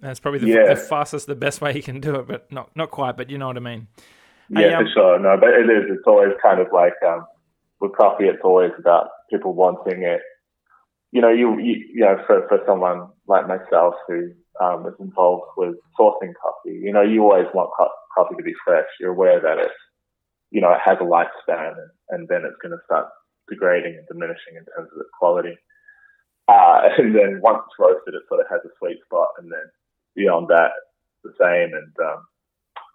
that's 0.00 0.20
probably 0.20 0.40
the, 0.40 0.48
Yeah. 0.48 0.74
the 0.74 0.76
fastest, 0.76 1.26
the 1.26 1.34
best 1.34 1.60
way 1.60 1.74
you 1.74 1.82
can 1.82 2.00
do 2.00 2.16
it. 2.16 2.26
But 2.26 2.50
not 2.52 2.74
not 2.76 2.90
quite. 2.90 3.16
But 3.16 3.30
you 3.30 3.38
know 3.38 3.46
what 3.46 3.56
I 3.56 3.60
mean. 3.60 3.88
Hey, 4.54 4.68
Yeah, 4.70 4.78
um, 4.78 4.84
for 4.84 4.90
sure. 4.92 5.18
No, 5.18 5.36
but 5.40 5.50
it 5.50 5.68
is. 5.70 5.84
It's 5.90 6.06
always 6.06 6.32
kind 6.42 6.60
of 6.60 6.68
like 6.72 6.94
um, 7.06 7.26
with 7.80 7.92
coffee. 7.96 8.24
It's 8.24 8.42
always 8.44 8.72
about 8.78 9.08
people 9.30 9.54
wanting 9.54 10.02
it. 10.02 10.20
You 11.12 11.20
know, 11.22 11.30
you 11.30 11.58
you, 11.58 11.74
you 11.94 12.00
know, 12.00 12.18
for 12.26 12.46
for 12.48 12.60
someone 12.66 13.08
like 13.26 13.48
myself 13.48 13.94
who 14.06 14.32
um, 14.60 14.86
is 14.86 14.94
involved 15.00 15.50
with 15.56 15.76
sourcing 15.98 16.32
coffee, 16.40 16.78
you 16.82 16.92
know, 16.92 17.02
you 17.02 17.22
always 17.22 17.46
want 17.54 17.70
co- 17.76 17.90
coffee 18.14 18.36
to 18.36 18.42
be 18.42 18.54
fresh. 18.64 18.86
You're 19.00 19.12
aware 19.12 19.40
that 19.40 19.58
it's, 19.58 19.80
you 20.50 20.60
know, 20.60 20.72
it 20.72 20.80
has 20.84 20.98
a 21.00 21.04
lifespan, 21.04 21.74
and, 21.76 21.90
and 22.10 22.28
then 22.28 22.42
it's 22.44 22.60
going 22.62 22.72
to 22.72 22.84
start 22.84 23.06
degrading 23.48 23.96
and 23.96 24.06
diminishing 24.08 24.56
in 24.56 24.64
terms 24.64 24.90
of 24.94 25.00
its 25.00 25.10
quality. 25.18 25.56
Uh, 26.48 26.88
and 26.98 27.14
then 27.14 27.40
once 27.42 27.62
it's 27.66 27.78
roasted, 27.78 28.14
it 28.14 28.22
sort 28.28 28.40
of 28.40 28.46
has 28.50 28.60
a 28.64 28.72
sweet 28.78 28.98
spot, 29.04 29.28
and 29.38 29.50
then 29.50 29.66
beyond 30.14 30.48
that, 30.48 30.72
the 31.24 31.32
same. 31.38 31.74
And 31.74 31.92
um, 32.04 32.26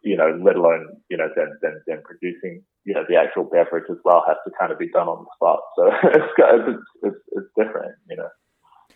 you 0.04 0.18
know, 0.18 0.38
let 0.44 0.56
alone, 0.56 0.88
you 1.10 1.18
know, 1.18 1.30
then, 1.36 1.58
then, 1.62 1.82
then 1.86 2.02
producing, 2.04 2.64
you 2.86 2.94
know, 2.94 3.04
the 3.08 3.16
actual 3.16 3.44
beverage 3.44 3.86
as 3.90 3.98
well 4.04 4.24
has 4.28 4.38
to 4.46 4.52
kind 4.60 4.72
of 4.72 4.80
be 4.80 4.90
done 4.90 5.08
on 5.08 5.26
the 5.26 5.30
spot. 5.36 5.60
So 5.78 5.92
it's, 6.10 6.34
it's, 6.38 6.84
it's, 7.04 7.24
it's 7.34 7.52
different, 7.58 7.94
you 8.10 8.18
know, 8.18 8.30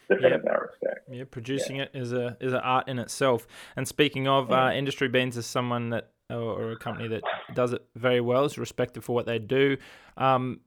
different 0.09 0.31
Yeah. 0.31 0.35
in 0.35 0.41
that 0.45 0.61
respect. 0.61 0.99
Yeah, 1.11 1.23
producing 1.29 1.77
it 1.77 1.91
is 1.93 2.13
a 2.13 2.37
is 2.39 2.53
an 2.53 2.59
art 2.61 2.87
in 2.87 2.99
itself. 2.99 3.47
And 3.75 3.87
speaking 3.87 4.27
of 4.27 4.51
uh, 4.51 4.71
industry 4.73 5.07
beans, 5.07 5.37
is 5.37 5.45
someone 5.45 5.89
that 5.89 6.11
or, 6.29 6.71
a 6.71 6.75
company 6.77 7.07
that 7.07 7.21
does 7.53 7.71
it 7.73 7.85
very 7.95 8.19
well, 8.19 8.45
is 8.45 8.57
respected 8.57 9.03
for 9.03 9.13
what 9.13 9.27
they 9.27 9.37
do. 9.37 9.77
Um, 10.17 10.61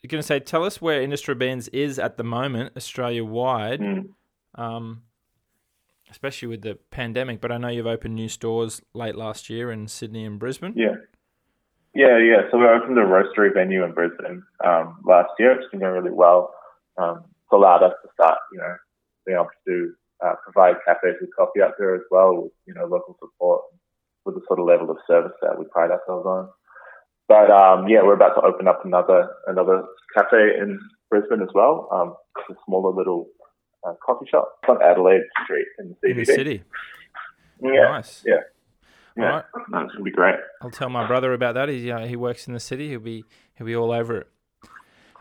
you're 0.00 0.08
going 0.08 0.22
to 0.22 0.26
say, 0.26 0.40
tell 0.40 0.64
us 0.64 0.80
where 0.80 1.02
industry 1.02 1.34
beans 1.34 1.68
is 1.68 1.98
at 1.98 2.16
the 2.16 2.24
moment, 2.24 2.72
Australia 2.76 3.22
wide, 3.22 3.80
Mm. 3.80 4.08
um, 4.54 5.02
especially 6.10 6.48
with 6.48 6.62
the 6.62 6.78
pandemic. 6.90 7.40
But 7.42 7.52
I 7.52 7.58
know 7.58 7.68
you've 7.68 7.86
opened 7.86 8.14
new 8.14 8.28
stores 8.28 8.80
late 8.94 9.14
last 9.14 9.50
year 9.50 9.70
in 9.70 9.86
Sydney 9.86 10.24
and 10.24 10.38
Brisbane. 10.38 10.72
Yeah. 10.76 10.94
Yeah, 11.94 12.16
yeah. 12.18 12.50
So 12.50 12.56
we 12.58 12.64
opened 12.64 12.96
a 12.98 13.02
roastery 13.02 13.52
venue 13.52 13.84
in 13.84 13.92
Brisbane 13.92 14.42
um, 14.64 14.98
last 15.04 15.30
year. 15.38 15.52
It's 15.52 15.70
been 15.70 15.80
going 15.80 15.92
really 15.92 16.10
well. 16.10 16.54
Um, 16.96 17.24
allowed 17.52 17.82
us 17.82 17.92
to 18.02 18.08
start, 18.14 18.38
you 18.52 18.58
know, 18.58 18.74
being 19.26 19.36
able 19.36 19.46
to 19.46 19.62
do, 19.66 19.94
uh, 20.24 20.34
provide 20.44 20.76
cafes 20.86 21.16
with 21.20 21.30
coffee 21.36 21.62
out 21.62 21.74
there 21.78 21.94
as 21.94 22.02
well, 22.10 22.42
with, 22.42 22.52
you 22.66 22.74
know, 22.74 22.84
local 22.86 23.16
support 23.20 23.62
with 24.24 24.34
the 24.36 24.40
sort 24.46 24.58
of 24.60 24.66
level 24.66 24.90
of 24.90 24.96
service 25.06 25.32
that 25.42 25.58
we 25.58 25.64
pride 25.70 25.90
ourselves 25.90 26.26
on. 26.26 26.48
But 27.28 27.50
um, 27.50 27.88
yeah, 27.88 28.02
we're 28.02 28.14
about 28.14 28.34
to 28.34 28.42
open 28.42 28.68
up 28.68 28.84
another 28.84 29.30
another 29.46 29.84
cafe 30.16 30.58
in 30.60 30.78
Brisbane 31.10 31.42
as 31.42 31.48
well. 31.54 31.88
Um, 31.92 32.14
a 32.50 32.54
smaller 32.66 32.92
little 32.94 33.28
uh, 33.86 33.94
coffee 34.04 34.26
shop 34.30 34.52
on 34.68 34.82
Adelaide 34.82 35.22
Street 35.44 35.66
in 35.78 35.88
the 36.02 36.08
CBD. 36.08 36.10
In 36.10 36.16
the 36.18 36.24
city. 36.24 36.62
Yeah, 37.62 37.70
Nice. 37.92 38.22
yeah. 38.26 38.34
All 38.34 39.24
yeah. 39.24 39.24
right. 39.30 39.44
No, 39.70 39.80
it's 39.80 39.92
gonna 39.92 40.04
be 40.04 40.10
great. 40.10 40.34
I'll 40.62 40.70
tell 40.70 40.88
my 40.88 41.06
brother 41.06 41.32
about 41.32 41.54
that. 41.54 41.68
He 41.68 41.90
uh, 41.90 42.06
he 42.06 42.16
works 42.16 42.46
in 42.48 42.54
the 42.54 42.60
city. 42.60 42.90
He'll 42.90 43.00
be 43.00 43.24
he'll 43.56 43.66
be 43.66 43.76
all 43.76 43.92
over 43.92 44.18
it. 44.18 44.26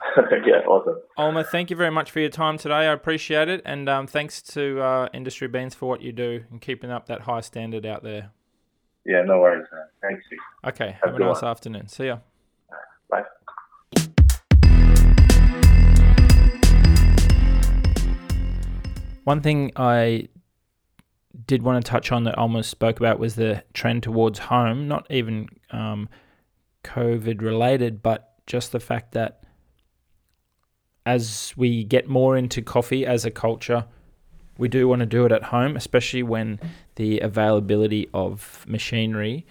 yeah, 0.45 0.57
awesome. 0.67 0.99
Olmer, 1.17 1.45
thank 1.47 1.69
you 1.69 1.75
very 1.75 1.91
much 1.91 2.11
for 2.11 2.19
your 2.19 2.29
time 2.29 2.57
today. 2.57 2.73
I 2.73 2.93
appreciate 2.93 3.49
it, 3.49 3.61
and 3.65 3.87
um, 3.87 4.07
thanks 4.07 4.41
to 4.43 4.81
uh, 4.81 5.09
Industry 5.13 5.47
Beans 5.47 5.75
for 5.75 5.87
what 5.87 6.01
you 6.01 6.11
do 6.11 6.43
and 6.51 6.59
keeping 6.59 6.91
up 6.91 7.05
that 7.07 7.21
high 7.21 7.41
standard 7.41 7.85
out 7.85 8.03
there. 8.03 8.31
Yeah, 9.05 9.21
no 9.23 9.39
worries, 9.39 9.67
man. 9.71 9.85
Thanks. 10.01 10.25
Okay, 10.65 10.97
Have 11.03 11.11
have 11.11 11.15
a 11.15 11.19
nice 11.19 11.41
one. 11.41 11.51
afternoon. 11.51 11.87
See 11.87 12.05
ya. 12.07 12.17
Bye. 13.09 13.23
One 19.23 19.41
thing 19.41 19.71
I 19.75 20.27
did 21.45 21.63
want 21.63 21.83
to 21.83 21.89
touch 21.89 22.11
on 22.11 22.23
that 22.25 22.37
almost 22.37 22.69
spoke 22.69 22.99
about 22.99 23.19
was 23.19 23.35
the 23.35 23.63
trend 23.73 24.03
towards 24.03 24.39
home, 24.39 24.87
not 24.87 25.05
even 25.09 25.47
um, 25.71 26.09
COVID 26.83 27.41
related, 27.41 28.01
but 28.01 28.33
just 28.47 28.71
the 28.71 28.79
fact 28.79 29.13
that 29.13 29.40
as 31.05 31.53
we 31.57 31.83
get 31.83 32.07
more 32.07 32.37
into 32.37 32.61
coffee 32.61 33.05
as 33.05 33.25
a 33.25 33.31
culture, 33.31 33.85
we 34.57 34.67
do 34.67 34.87
want 34.87 34.99
to 34.99 35.05
do 35.05 35.25
it 35.25 35.31
at 35.31 35.43
home, 35.45 35.75
especially 35.75 36.23
when 36.23 36.59
the 36.95 37.19
availability 37.19 38.07
of 38.13 38.63
machinery 38.67 39.45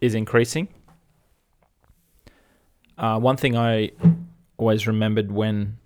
is 0.00 0.14
increasing. 0.14 0.68
Uh, 2.98 3.18
one 3.18 3.36
thing 3.36 3.56
I 3.56 3.90
always 4.56 4.86
remembered 4.86 5.32
when 5.32 5.78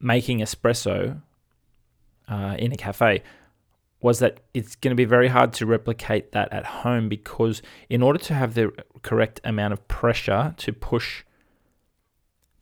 making 0.00 0.38
espresso 0.40 1.20
uh, 2.28 2.56
in 2.58 2.72
a 2.72 2.76
cafe 2.76 3.22
was 4.00 4.18
that 4.18 4.40
it's 4.54 4.76
going 4.76 4.90
to 4.90 4.96
be 4.96 5.04
very 5.04 5.28
hard 5.28 5.52
to 5.52 5.66
replicate 5.66 6.32
that 6.32 6.52
at 6.52 6.64
home 6.64 7.08
because 7.08 7.62
in 7.88 8.02
order 8.02 8.18
to 8.18 8.34
have 8.34 8.54
the 8.54 8.72
correct 9.02 9.40
amount 9.44 9.72
of 9.72 9.86
pressure 9.88 10.54
to 10.56 10.72
push 10.72 11.24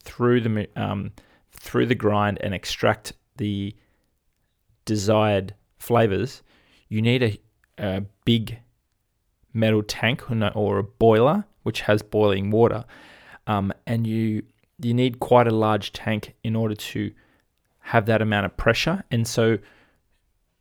through 0.05 0.41
the 0.41 0.69
um, 0.77 1.13
through 1.53 1.87
the 1.87 1.95
grind 1.95 2.39
and 2.41 2.55
extract 2.55 3.13
the 3.37 3.75
desired 4.85 5.55
flavors, 5.79 6.43
you 6.89 7.01
need 7.01 7.23
a, 7.23 7.39
a 7.79 8.03
big 8.25 8.59
metal 9.53 9.83
tank 9.83 10.31
or, 10.31 10.79
a 10.79 10.83
boiler 10.83 11.45
which 11.63 11.83
has 11.83 12.03
boiling 12.03 12.51
water, 12.51 12.85
um, 13.47 13.73
and 13.87 14.07
you 14.07 14.43
you 14.79 14.93
need 14.93 15.21
quite 15.21 15.47
a 15.47 15.55
large 15.55 15.93
tank 15.93 16.35
in 16.43 16.57
order 16.57 16.75
to 16.75 17.13
have 17.81 18.07
that 18.07 18.21
amount 18.21 18.47
of 18.47 18.57
pressure, 18.57 19.05
and 19.11 19.27
so 19.27 19.59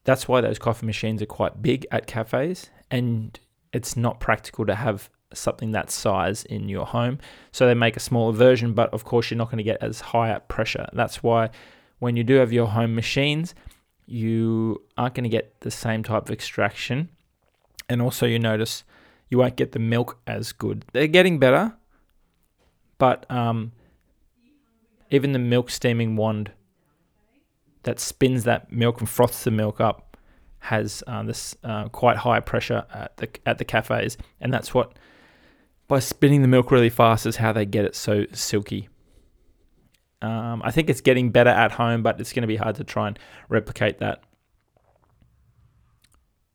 that's 0.04 0.28
why 0.28 0.42
those 0.42 0.60
coffee 0.60 0.86
machines 0.86 1.22
are 1.22 1.28
quite 1.28 1.62
big 1.62 1.86
at 1.92 2.08
cafes, 2.08 2.70
and 2.92 3.40
it's 3.72 3.98
not 3.98 4.20
practical 4.20 4.66
to 4.66 4.76
have 4.76 5.10
something 5.34 5.72
that 5.72 5.91
size 5.91 6.43
in 6.46 6.69
your 6.69 6.86
home. 6.86 7.19
So 7.52 7.67
they 7.67 7.74
make 7.74 7.98
a 7.98 8.00
smaller 8.00 8.34
version, 8.34 8.74
but 8.74 8.93
of 8.93 9.04
course 9.04 9.30
you're 9.30 9.38
not 9.38 9.48
going 9.48 9.58
to 9.58 9.63
get 9.63 9.82
as 9.82 10.02
high 10.02 10.30
at 10.30 10.48
pressure. 10.48 10.88
That's 10.93 11.24
why 11.24 11.50
when 12.00 12.15
you 12.15 12.24
do 12.24 12.36
have 12.36 12.52
your 12.52 12.67
home 12.67 12.96
machines, 12.96 13.56
you 14.06 14.82
aren't 14.98 15.15
going 15.15 15.24
to 15.24 15.30
get 15.30 15.62
the 15.62 15.72
same 15.72 16.04
type 16.04 16.24
of 16.24 16.32
extraction, 16.32 17.10
and 17.88 18.02
also 18.02 18.26
you 18.26 18.39
notice 18.39 18.84
you 19.30 19.38
won't 19.38 19.56
get 19.56 19.72
the 19.72 19.80
milk 19.80 20.19
as 20.28 20.52
good. 20.52 20.86
They're 20.91 21.08
getting 21.08 21.39
better, 21.39 21.74
but 22.98 23.26
um, 23.32 23.72
even 25.10 25.32
the 25.32 25.39
milk 25.39 25.69
steaming 25.69 26.15
wand 26.15 26.52
that 27.84 28.00
spins 28.00 28.43
that 28.43 28.72
milk 28.72 29.00
and 29.00 29.10
froths 29.10 29.43
the 29.43 29.52
milk 29.52 29.80
up 29.80 30.17
has 30.60 31.04
uh, 31.08 31.24
this 31.24 31.56
uh, 31.63 31.89
quite 31.89 32.17
high 32.17 32.39
pressure 32.39 32.86
at 32.93 33.17
the 33.17 33.30
at 33.46 33.58
the 33.58 33.65
cafes, 33.65 34.17
and 34.39 34.54
that's 34.54 34.74
what 34.74 34.93
by 35.88 36.00
spinning 36.00 36.41
the 36.41 36.48
milk 36.48 36.72
really 36.72 36.89
fast 36.89 37.26
is 37.26 37.38
how 37.38 37.52
they 37.52 37.65
get 37.65 37.86
it 37.86 37.96
so 37.96 38.26
silky. 38.32 38.89
Um, 40.22 40.62
I 40.63 40.72
think 40.72 40.89
it's 40.89 41.02
getting 41.02 41.32
better 41.32 41.50
at 41.50 41.74
home, 41.74 42.02
but 42.02 42.19
it's 42.22 42.32
going 42.32 42.43
to 42.43 42.48
be 42.48 42.56
hard 42.56 42.76
to 42.76 42.84
try 42.84 43.08
and 43.08 43.19
replicate 43.50 44.00
that. 44.00 44.24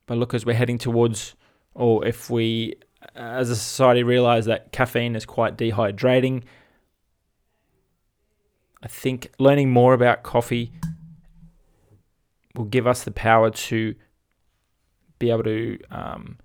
but 0.07 0.17
look, 0.17 0.33
as 0.33 0.47
we're 0.47 0.55
heading 0.55 0.79
towards, 0.79 1.35
or 1.75 2.07
if 2.07 2.31
we 2.31 2.77
as 3.15 3.51
a 3.51 3.57
society 3.57 4.03
realize 4.03 4.47
that 4.47 4.73
caffeine 4.73 5.15
is 5.15 5.27
quite 5.27 5.59
dehydrating, 5.59 6.45
I 8.83 8.89
think 8.89 9.31
learning 9.39 9.71
more 9.71 9.93
about 9.93 10.23
coffee 10.23 10.73
will 12.55 12.65
give 12.65 12.87
us 12.87 13.05
the 13.05 13.11
power 13.11 13.51
to 13.51 13.95
be 15.19 15.31
able 15.31 15.43
to 15.45 15.79
um, 15.91 16.39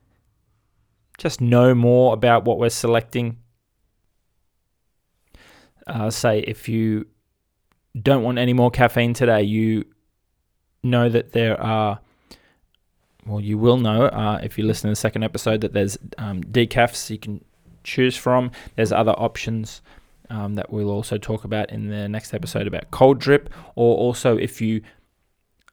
just 1.24 1.40
know 1.40 1.74
more 1.74 2.14
about 2.14 2.44
what 2.44 2.60
we're 2.60 2.70
selecting. 2.70 3.38
Uh, 5.88 6.10
say 6.10 6.40
if 6.40 6.68
you 6.68 7.08
don't 8.00 8.24
want 8.24 8.38
any 8.38 8.52
more 8.52 8.70
caffeine 8.70 9.14
today, 9.14 9.42
you 9.42 9.86
know 10.84 11.08
that 11.08 11.32
there 11.32 11.60
are, 11.62 12.02
well, 13.26 13.40
you 13.40 13.58
will 13.58 13.78
know 13.78 14.08
uh, 14.08 14.42
if 14.44 14.58
you 14.58 14.66
listen 14.66 14.90
to 14.90 14.92
the 14.92 14.98
second 14.98 15.24
episode 15.24 15.62
that 15.62 15.72
there's 15.72 15.98
um, 16.18 16.44
decafs 16.44 17.10
you 17.10 17.18
can 17.18 17.44
choose 17.86 18.18
from. 18.18 18.52
There's 18.76 18.92
other 18.92 19.14
options 19.14 19.82
um, 20.30 20.56
that 20.56 20.72
we'll 20.74 20.92
also 20.92 21.18
talk 21.18 21.46
about 21.46 21.70
in 21.70 21.88
the 21.88 22.10
next 22.10 22.34
episode 22.34 22.68
about 22.68 22.92
cold 22.92 23.20
drip, 23.20 23.50
or 23.76 23.96
also 23.96 24.36
if 24.36 24.60
you 24.60 24.82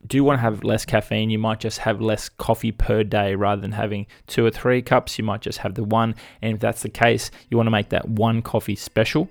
do 0.06 0.16
you 0.16 0.24
want 0.24 0.38
to 0.38 0.40
have 0.40 0.64
less 0.64 0.84
caffeine, 0.84 1.30
you 1.30 1.38
might 1.38 1.60
just 1.60 1.78
have 1.78 2.00
less 2.00 2.28
coffee 2.28 2.72
per 2.72 3.04
day 3.04 3.34
rather 3.34 3.60
than 3.60 3.72
having 3.72 4.06
two 4.26 4.44
or 4.44 4.50
three 4.50 4.80
cups. 4.80 5.18
You 5.18 5.24
might 5.24 5.42
just 5.42 5.58
have 5.58 5.74
the 5.74 5.84
one. 5.84 6.14
And 6.40 6.54
if 6.54 6.60
that's 6.60 6.82
the 6.82 6.88
case, 6.88 7.30
you 7.48 7.56
want 7.56 7.66
to 7.66 7.70
make 7.70 7.90
that 7.90 8.08
one 8.08 8.40
coffee 8.40 8.76
special. 8.76 9.28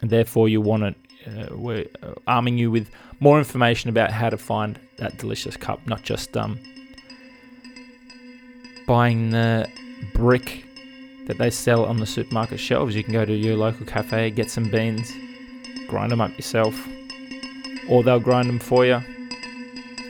And 0.00 0.10
therefore, 0.10 0.48
you 0.48 0.60
want 0.60 0.96
to, 1.26 1.30
uh, 1.30 1.56
we're 1.56 1.86
uh, 2.02 2.14
arming 2.26 2.56
you 2.56 2.70
with 2.70 2.88
more 3.20 3.38
information 3.38 3.90
about 3.90 4.12
how 4.12 4.30
to 4.30 4.38
find 4.38 4.78
that 4.96 5.18
delicious 5.18 5.56
cup, 5.56 5.86
not 5.86 6.02
just 6.02 6.34
um, 6.36 6.58
buying 8.86 9.30
the 9.30 9.68
brick 10.14 10.64
that 11.26 11.36
they 11.36 11.50
sell 11.50 11.84
on 11.84 11.98
the 11.98 12.06
supermarket 12.06 12.58
shelves. 12.58 12.96
You 12.96 13.04
can 13.04 13.12
go 13.12 13.26
to 13.26 13.34
your 13.34 13.56
local 13.56 13.84
cafe, 13.84 14.30
get 14.30 14.50
some 14.50 14.70
beans, 14.70 15.12
grind 15.86 16.12
them 16.12 16.22
up 16.22 16.34
yourself, 16.34 16.74
or 17.90 18.02
they'll 18.02 18.20
grind 18.20 18.48
them 18.48 18.58
for 18.58 18.86
you 18.86 19.02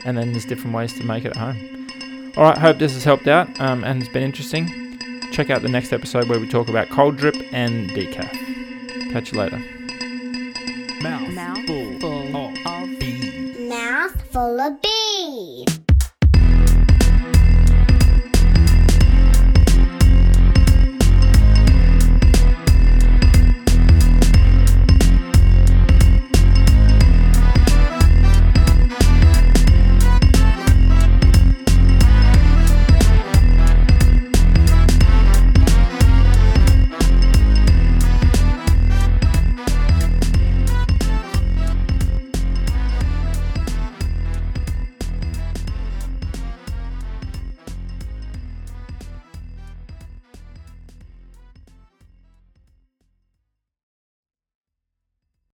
and 0.05 0.17
then 0.17 0.31
there's 0.31 0.45
different 0.45 0.75
ways 0.75 0.93
to 0.93 1.03
make 1.03 1.25
it 1.25 1.35
at 1.35 1.37
home. 1.37 2.31
All 2.37 2.43
right, 2.43 2.57
hope 2.57 2.77
this 2.77 2.93
has 2.93 3.03
helped 3.03 3.27
out 3.27 3.59
um, 3.59 3.83
and 3.83 4.01
it's 4.01 4.11
been 4.11 4.23
interesting. 4.23 4.97
Check 5.31 5.49
out 5.49 5.61
the 5.61 5.69
next 5.69 5.93
episode 5.93 6.27
where 6.27 6.39
we 6.39 6.47
talk 6.47 6.69
about 6.69 6.89
cold 6.89 7.17
drip 7.17 7.35
and 7.51 7.89
decaf. 7.91 8.31
Catch 9.11 9.31
you 9.31 9.39
later. 9.39 9.57
Mouth, 11.01 11.29
Mouth 11.33 11.65
full, 11.65 11.99
full 11.99 12.35
of 12.35 12.57
of 12.65 12.99
bees. 12.99 13.69
Mouth 13.69 14.21
full 14.31 14.59
of 14.59 14.81
bees. 14.81 15.78